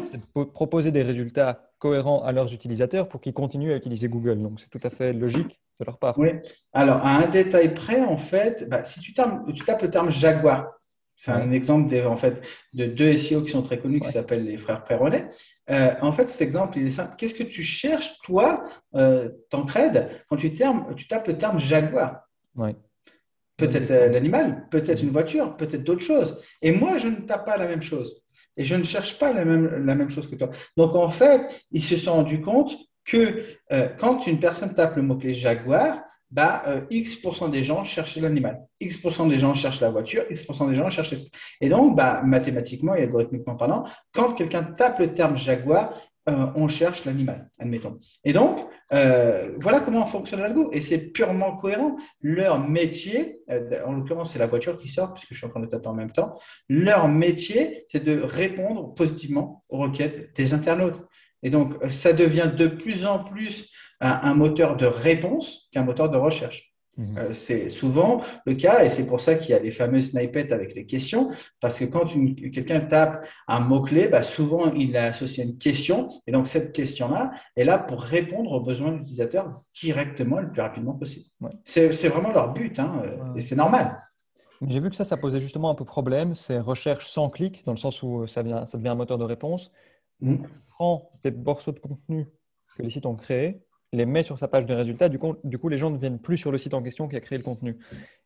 [0.52, 4.42] proposer des résultats cohérents à leurs utilisateurs pour qu'ils continuent à utiliser Google.
[4.42, 6.18] Donc, c'est tout à fait logique de leur part.
[6.18, 6.30] Oui.
[6.72, 10.10] Alors, à un détail près, en fait, bah, si tu tapes, tu tapes, le terme
[10.10, 10.66] Jaguar,
[11.16, 12.40] c'est un exemple en fait,
[12.74, 15.28] de deux SEO qui sont très connus qui s'appellent les frères Perronnet.
[15.68, 17.14] Euh, en fait, cet exemple, il est simple.
[17.18, 22.20] Qu'est-ce que tu cherches, toi, euh, Tancred, quand tu, tu tapes le terme Jaguar?
[22.54, 22.76] Ouais.
[23.58, 26.40] Peut-être l'animal, peut-être une voiture, peut-être d'autres choses.
[26.62, 28.22] Et moi, je ne tape pas la même chose.
[28.56, 30.50] Et je ne cherche pas la même, la même chose que toi.
[30.76, 31.42] Donc, en fait,
[31.72, 33.42] ils se sont rendus compte que
[33.72, 38.60] euh, quand une personne tape le mot-clé Jaguar, bah, euh, X% des gens cherchent l'animal,
[38.80, 41.14] X% des gens cherchent la voiture, X% des gens cherchent...
[41.60, 45.94] Et donc, bah, mathématiquement et algorithmiquement parlant, quand quelqu'un tape le terme Jaguar,
[46.28, 47.98] euh, on cherche l'animal, admettons.
[48.22, 48.60] Et donc,
[48.92, 50.68] euh, voilà comment fonctionne l'algo.
[50.72, 51.96] Et c'est purement cohérent.
[52.20, 55.60] Leur métier, euh, en l'occurrence, c'est la voiture qui sort, puisque je suis en train
[55.60, 56.38] de en même temps.
[56.68, 61.00] Leur métier, c'est de répondre positivement aux requêtes des internautes.
[61.42, 63.70] Et donc, ça devient de plus en plus
[64.00, 66.67] un moteur de réponse qu'un moteur de recherche.
[66.98, 67.16] Mhm.
[67.16, 70.52] Euh, c'est souvent le cas et c'est pour ça qu'il y a les fameux snippets
[70.52, 71.30] avec les questions,
[71.60, 72.04] parce que quand
[72.52, 77.32] quelqu'un tape un mot-clé, bah, souvent il a associé une question et donc cette question-là
[77.56, 81.26] est là pour répondre aux besoins de l'utilisateur directement le plus rapidement possible.
[81.64, 83.02] C'est vraiment leur but hein,
[83.36, 84.02] et c'est normal.
[84.66, 87.72] J'ai vu que ça, ça posait justement un peu problème, c'est recherche sans clic, dans
[87.72, 89.70] le sens où ça, vient, ça devient un moteur de réponse.
[90.20, 90.34] Mm.
[90.34, 90.38] On
[90.68, 92.26] prend des morceaux de contenu
[92.76, 93.62] que les sites ont créés
[93.92, 95.08] les met sur sa page de résultats.
[95.08, 97.16] Du coup, du coup, les gens ne viennent plus sur le site en question qui
[97.16, 97.78] a créé le contenu.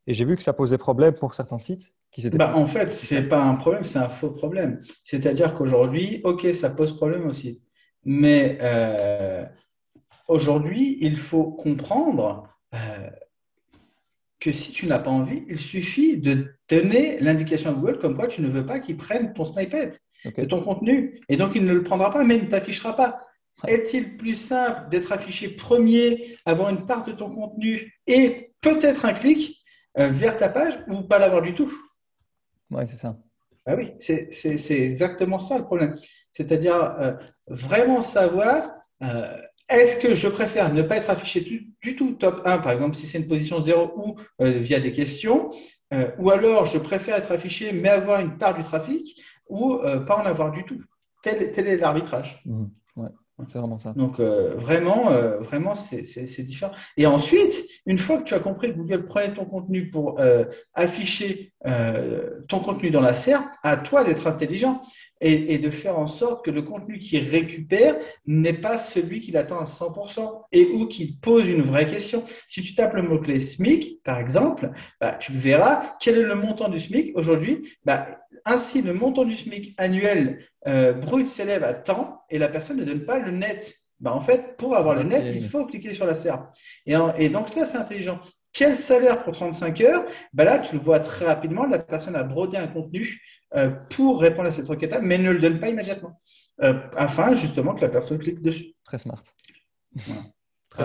[0.07, 1.93] Et j'ai vu que ça posait problème pour certains sites.
[2.11, 4.81] Qui bah, en fait, ce n'est pas un problème, c'est un faux problème.
[5.05, 7.63] C'est-à-dire qu'aujourd'hui, OK, ça pose problème au site.
[8.05, 9.45] Mais euh,
[10.29, 13.09] aujourd'hui, il faut comprendre euh,
[14.41, 18.27] que si tu n'as pas envie, il suffit de donner l'indication à Google comme quoi
[18.27, 19.93] tu ne veux pas qu'il prenne ton snippet
[20.37, 21.21] et ton contenu.
[21.29, 23.25] Et donc, il ne le prendra pas, mais il ne t'affichera pas.
[23.67, 29.15] Est-il plus simple d'être affiché premier, avoir une part de ton contenu et peut-être un
[29.15, 29.63] clic
[29.99, 31.73] euh, vers ta page ou pas l'avoir du tout?
[32.71, 33.17] Oui, c'est ça.
[33.67, 35.95] Ah oui, c'est exactement ça le problème.
[36.33, 37.13] C'est-à-dire euh,
[37.47, 38.73] vraiment savoir
[39.05, 39.37] euh,
[39.69, 43.07] est-ce que je préfère ne pas être affiché du, tout top 1, par exemple, si
[43.07, 45.51] c'est une position 0 ou via des questions,
[46.19, 50.27] ou alors je préfère être affiché mais avoir une part du trafic ou pas en
[50.27, 50.83] avoir du tout.
[51.23, 52.43] Tel, est l'arbitrage.
[52.45, 52.65] Mmh.
[53.49, 53.93] C'est vraiment ça.
[53.93, 56.73] Donc, euh, vraiment, euh, vraiment c'est différent.
[56.97, 60.45] Et ensuite, une fois que tu as compris que Google prenait ton contenu pour euh,
[60.75, 61.53] afficher
[62.49, 64.83] ton contenu dans la SERP, à toi d'être intelligent
[65.21, 67.95] et, de faire en sorte que le contenu qu'il récupère
[68.27, 72.25] n'est pas celui qu'il attend à 100% et ou qu'il pose une vraie question.
[72.49, 76.69] Si tu tapes le mot-clé SMIC, par exemple, bah, tu verras quel est le montant
[76.69, 77.69] du SMIC aujourd'hui.
[77.85, 82.77] Bah, ainsi, le montant du SMIC annuel euh, brut s'élève à temps et la personne
[82.79, 83.75] ne donne pas le net.
[84.01, 86.53] Bah, en fait, pour avoir le net, il faut cliquer sur la SERP.
[86.87, 88.21] Et, et donc là, c'est intelligent.
[88.53, 90.05] Quel salaire pour 35 heures?
[90.33, 91.65] Bah Là, tu le vois très rapidement.
[91.65, 93.23] La personne a brodé un contenu
[93.55, 96.21] euh, pour répondre à cette requête-là, mais ne le donne pas immédiatement,
[96.63, 98.73] euh, afin justement que la personne clique dessus.
[98.85, 99.23] Très smart.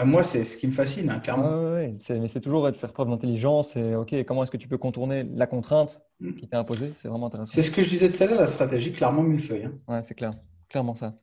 [0.05, 1.71] Moi, c'est ce qui me fascine, hein, clairement.
[1.71, 5.23] mais c'est toujours de faire preuve d'intelligence et OK, comment est-ce que tu peux contourner
[5.23, 6.33] la contrainte mm.
[6.33, 6.91] qui t'est imposée?
[6.95, 7.51] C'est vraiment intéressant.
[7.53, 9.65] C'est ce que je disais tout à l'heure, la stratégie, clairement millefeuille.
[9.65, 9.73] Hein.
[9.87, 10.31] Ouais, c'est clair,
[10.69, 11.13] clairement ça.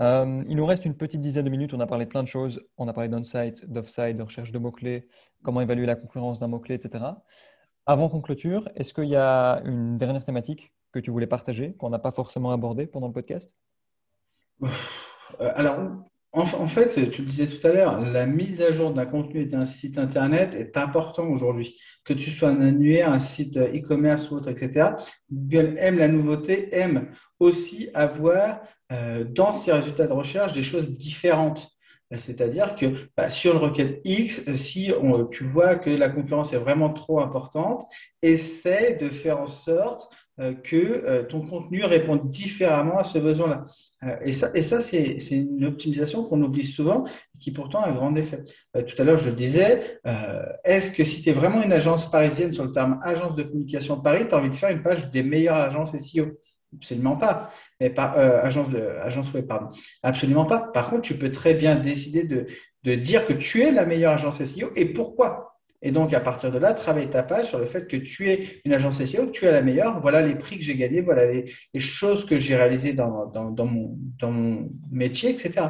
[0.00, 1.74] Euh, il nous reste une petite dizaine de minutes.
[1.74, 2.62] On a parlé de plein de choses.
[2.78, 5.08] On a parlé d'on-site, d'off-site, de recherche de mots-clés,
[5.42, 7.04] comment évaluer la concurrence d'un mot-clé, etc.
[7.86, 11.90] Avant qu'on clôture, est-ce qu'il y a une dernière thématique que tu voulais partager, qu'on
[11.90, 13.54] n'a pas forcément abordée pendant le podcast?
[15.40, 15.78] Euh, Alors,
[16.32, 19.66] en, fait, tu le disais tout à l'heure, la mise à jour d'un contenu d'un
[19.66, 21.76] site Internet est important aujourd'hui.
[22.04, 24.90] Que tu sois un annuaire, un site e-commerce ou autre, etc.
[25.30, 27.10] Google aime la nouveauté, aime
[27.40, 28.60] aussi avoir
[28.92, 31.68] euh, dans ses résultats de recherche des choses différentes.
[32.16, 34.92] C'est-à-dire que bah, sur une requête X, si
[35.30, 37.86] tu vois que la concurrence est vraiment trop importante,
[38.20, 40.29] essaie de faire en sorte euh,
[40.62, 43.66] que euh, ton contenu réponde différemment à ce besoin-là.
[44.24, 47.04] et ça, et ça c'est une optimisation qu'on oublie souvent,
[47.40, 48.44] qui pourtant a un grand effet.
[48.74, 50.00] tout à l'heure, je disais,
[50.64, 54.00] est-ce que si tu es vraiment une agence parisienne sur le terme agence de communication
[54.00, 56.38] Paris, tu as envie de faire une page des meilleures agences SEO
[56.76, 57.52] Absolument pas.
[57.80, 59.70] Mais euh, agence, de, agence web, pardon.
[60.02, 60.70] Absolument pas.
[60.72, 62.46] Par contre, tu peux très bien décider de,
[62.84, 65.49] de dire que tu es la meilleure agence SEO et pourquoi?
[65.82, 68.60] Et donc, à partir de là, travaille ta page sur le fait que tu es
[68.64, 70.00] une agence SEO, que tu es la meilleure.
[70.00, 73.66] Voilà les prix que j'ai gagnés, voilà les, choses que j'ai réalisées dans, dans, dans,
[73.66, 75.66] mon, dans mon métier, etc.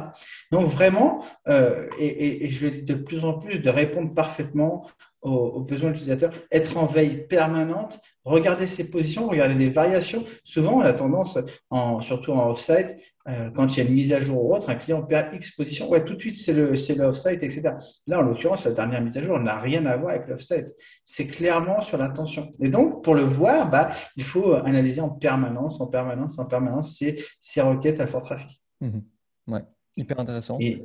[0.51, 4.85] Donc, vraiment, euh, et, et, je vais de plus en plus de répondre parfaitement
[5.21, 10.23] aux, aux besoins de l'utilisateur, être en veille permanente Regardez ces positions, regardez les variations.
[10.43, 11.39] Souvent, on a tendance,
[11.71, 12.95] en, surtout en off-site,
[13.25, 15.89] quand il y a une mise à jour ou autre, un client perd X position.
[15.89, 17.73] Ouais, tout de suite, c'est le, c'est l'off-site, etc.
[18.07, 20.73] Là, en l'occurrence, la dernière mise à jour n'a rien à voir avec l'off-site.
[21.05, 22.51] C'est clairement sur l'intention.
[22.59, 26.97] Et donc, pour le voir, bah, il faut analyser en permanence, en permanence, en permanence
[26.97, 28.61] ces, ces requêtes à fort trafic.
[28.81, 28.99] Mmh
[29.47, 29.63] ouais,
[29.95, 30.57] hyper intéressant.
[30.59, 30.83] Et,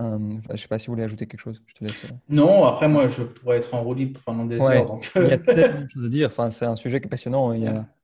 [0.00, 1.60] euh, je ne sais pas si vous voulez ajouter quelque chose.
[1.66, 2.04] Je te laisse.
[2.04, 2.08] Euh.
[2.28, 5.00] Non, après, moi, je pourrais être en roue libre pendant des heures.
[5.16, 6.28] Il y a tellement de choses à dire.
[6.28, 7.52] Enfin, c'est un sujet qui est passionnant.
[7.52, 7.86] Il y a...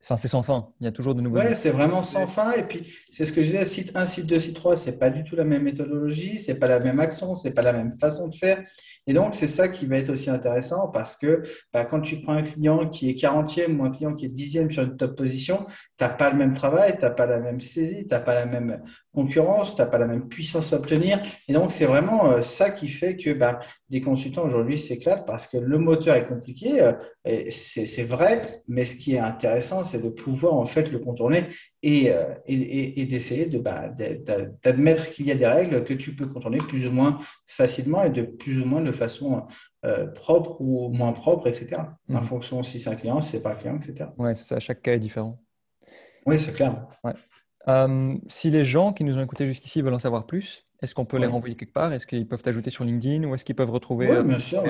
[0.00, 0.68] Enfin, c'est sans fin.
[0.80, 1.38] Il y a toujours de nouveaux.
[1.38, 2.52] Ouais, c'est vraiment sans fin.
[2.52, 5.10] Et puis, c'est ce que je disais, site 1, site 2, site 3, c'est pas
[5.10, 8.28] du tout la même méthodologie, c'est pas la même action, c'est pas la même façon
[8.28, 8.62] de faire.
[9.08, 11.42] Et donc, c'est ça qui va être aussi intéressant parce que
[11.72, 14.70] bah, quand tu prends un client qui est 40e ou un client qui est 10e
[14.70, 17.60] sur une top position, tu n'as pas le même travail, tu n'as pas la même
[17.60, 18.82] saisie, tu n'as pas la même
[19.14, 21.20] concurrence, tu n'as pas la même puissance à obtenir.
[21.48, 25.46] Et donc, c'est vraiment euh, ça qui fait que bah, les consultants aujourd'hui s'éclatent parce
[25.46, 26.92] que le moteur est compliqué, euh,
[27.50, 31.44] c'est vrai, mais ce qui est intéressant, c'est de pouvoir en fait le contourner
[31.82, 33.88] et, euh, et, et d'essayer bah,
[34.62, 38.10] d'admettre qu'il y a des règles que tu peux contourner plus ou moins facilement et
[38.10, 39.42] de plus ou moins de façon
[40.14, 41.76] propre ou moins propre, etc.
[42.10, 42.22] En mmh.
[42.24, 44.10] fonction si c'est un client, si c'est pas un client, etc.
[44.18, 45.40] Ouais, c'est ça, chaque cas est différent.
[46.26, 46.86] Oui, c'est clair.
[47.68, 51.04] Euh, si les gens qui nous ont écoutés jusqu'ici veulent en savoir plus, est-ce qu'on
[51.04, 51.92] peut les renvoyer quelque part?
[51.92, 54.64] Est-ce qu'ils peuvent t'ajouter sur LinkedIn ou est-ce qu'ils peuvent retrouver Oui, euh, bien sûr.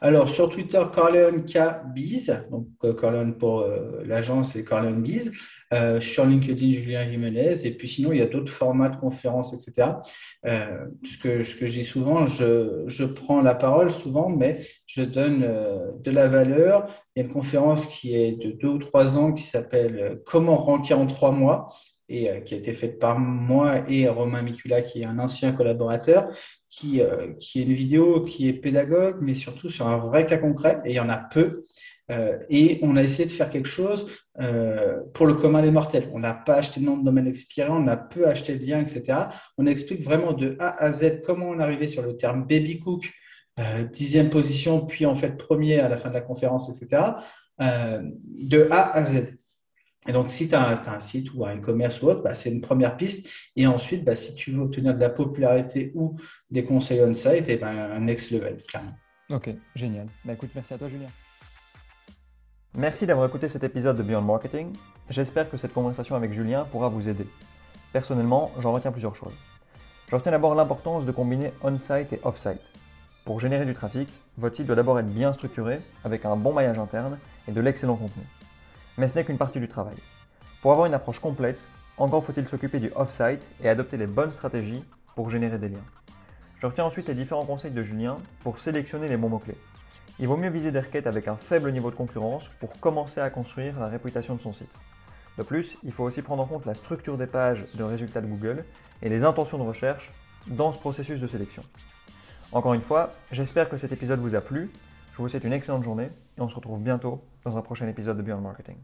[0.00, 1.58] Alors, sur Twitter, Corleone K
[1.94, 3.64] Biz, donc euh, Corleone pour
[4.04, 5.32] l'agence et Corleone Biz.
[6.00, 7.66] Sur LinkedIn, Julien Jiménez.
[7.66, 9.88] Et puis sinon, il y a d'autres formats de conférences, etc.
[10.44, 15.02] ce, que, ce que je dis souvent, je, je, prends la parole souvent, mais je
[15.02, 16.88] donne de la valeur
[17.18, 20.14] il y a une conférence qui est de deux ou trois ans qui s'appelle euh,
[20.24, 21.66] Comment ranker en trois mois
[22.08, 25.50] et euh, qui a été faite par moi et Romain Micula, qui est un ancien
[25.50, 26.28] collaborateur,
[26.70, 30.38] qui, euh, qui est une vidéo qui est pédagogue, mais surtout sur un vrai cas
[30.38, 31.66] concret, et il y en a peu.
[32.48, 34.10] Et on a essayé de faire quelque chose
[35.12, 36.08] pour le commun des mortels.
[36.12, 38.80] On n'a pas acheté de nom de domaine expiré, on a peu acheté de liens,
[38.80, 39.18] etc.
[39.58, 42.80] On explique vraiment de A à Z comment on est arrivé sur le terme baby
[42.80, 43.12] cook,
[43.60, 47.02] euh, dixième position, puis en fait premier à la fin de la conférence, etc.,
[47.60, 49.38] euh, de A à Z.
[50.06, 52.62] Et donc, si tu as, un site ou un e-commerce ou autre, bah, c'est une
[52.62, 53.28] première piste.
[53.56, 56.16] Et ensuite, bah, si tu veux obtenir de la popularité ou
[56.50, 58.94] des conseils on-site, eh ben, un next level, clairement.
[59.30, 60.06] Ok, génial.
[60.24, 61.08] Bah, écoute, merci à toi, Julien.
[62.76, 64.72] Merci d'avoir écouté cet épisode de Beyond Marketing.
[65.08, 67.26] J'espère que cette conversation avec Julien pourra vous aider.
[67.92, 69.32] Personnellement, j'en retiens plusieurs choses.
[70.08, 72.60] Je retiens d'abord l'importance de combiner on-site et off-site.
[73.24, 76.78] Pour générer du trafic, votre site doit d'abord être bien structuré, avec un bon maillage
[76.78, 78.22] interne et de l'excellent contenu.
[78.98, 79.96] Mais ce n'est qu'une partie du travail.
[80.60, 81.64] Pour avoir une approche complète,
[81.96, 84.84] encore faut-il s'occuper du off-site et adopter les bonnes stratégies
[85.16, 85.84] pour générer des liens.
[86.60, 89.58] Je retiens ensuite les différents conseils de Julien pour sélectionner les bons mots-clés.
[90.20, 93.30] Il vaut mieux viser des requêtes avec un faible niveau de concurrence pour commencer à
[93.30, 94.72] construire la réputation de son site.
[95.38, 98.26] De plus, il faut aussi prendre en compte la structure des pages de résultats de
[98.26, 98.64] Google
[99.00, 100.10] et les intentions de recherche
[100.48, 101.62] dans ce processus de sélection.
[102.50, 104.70] Encore une fois, j'espère que cet épisode vous a plu.
[105.12, 108.16] Je vous souhaite une excellente journée et on se retrouve bientôt dans un prochain épisode
[108.16, 108.76] de Beyond Marketing.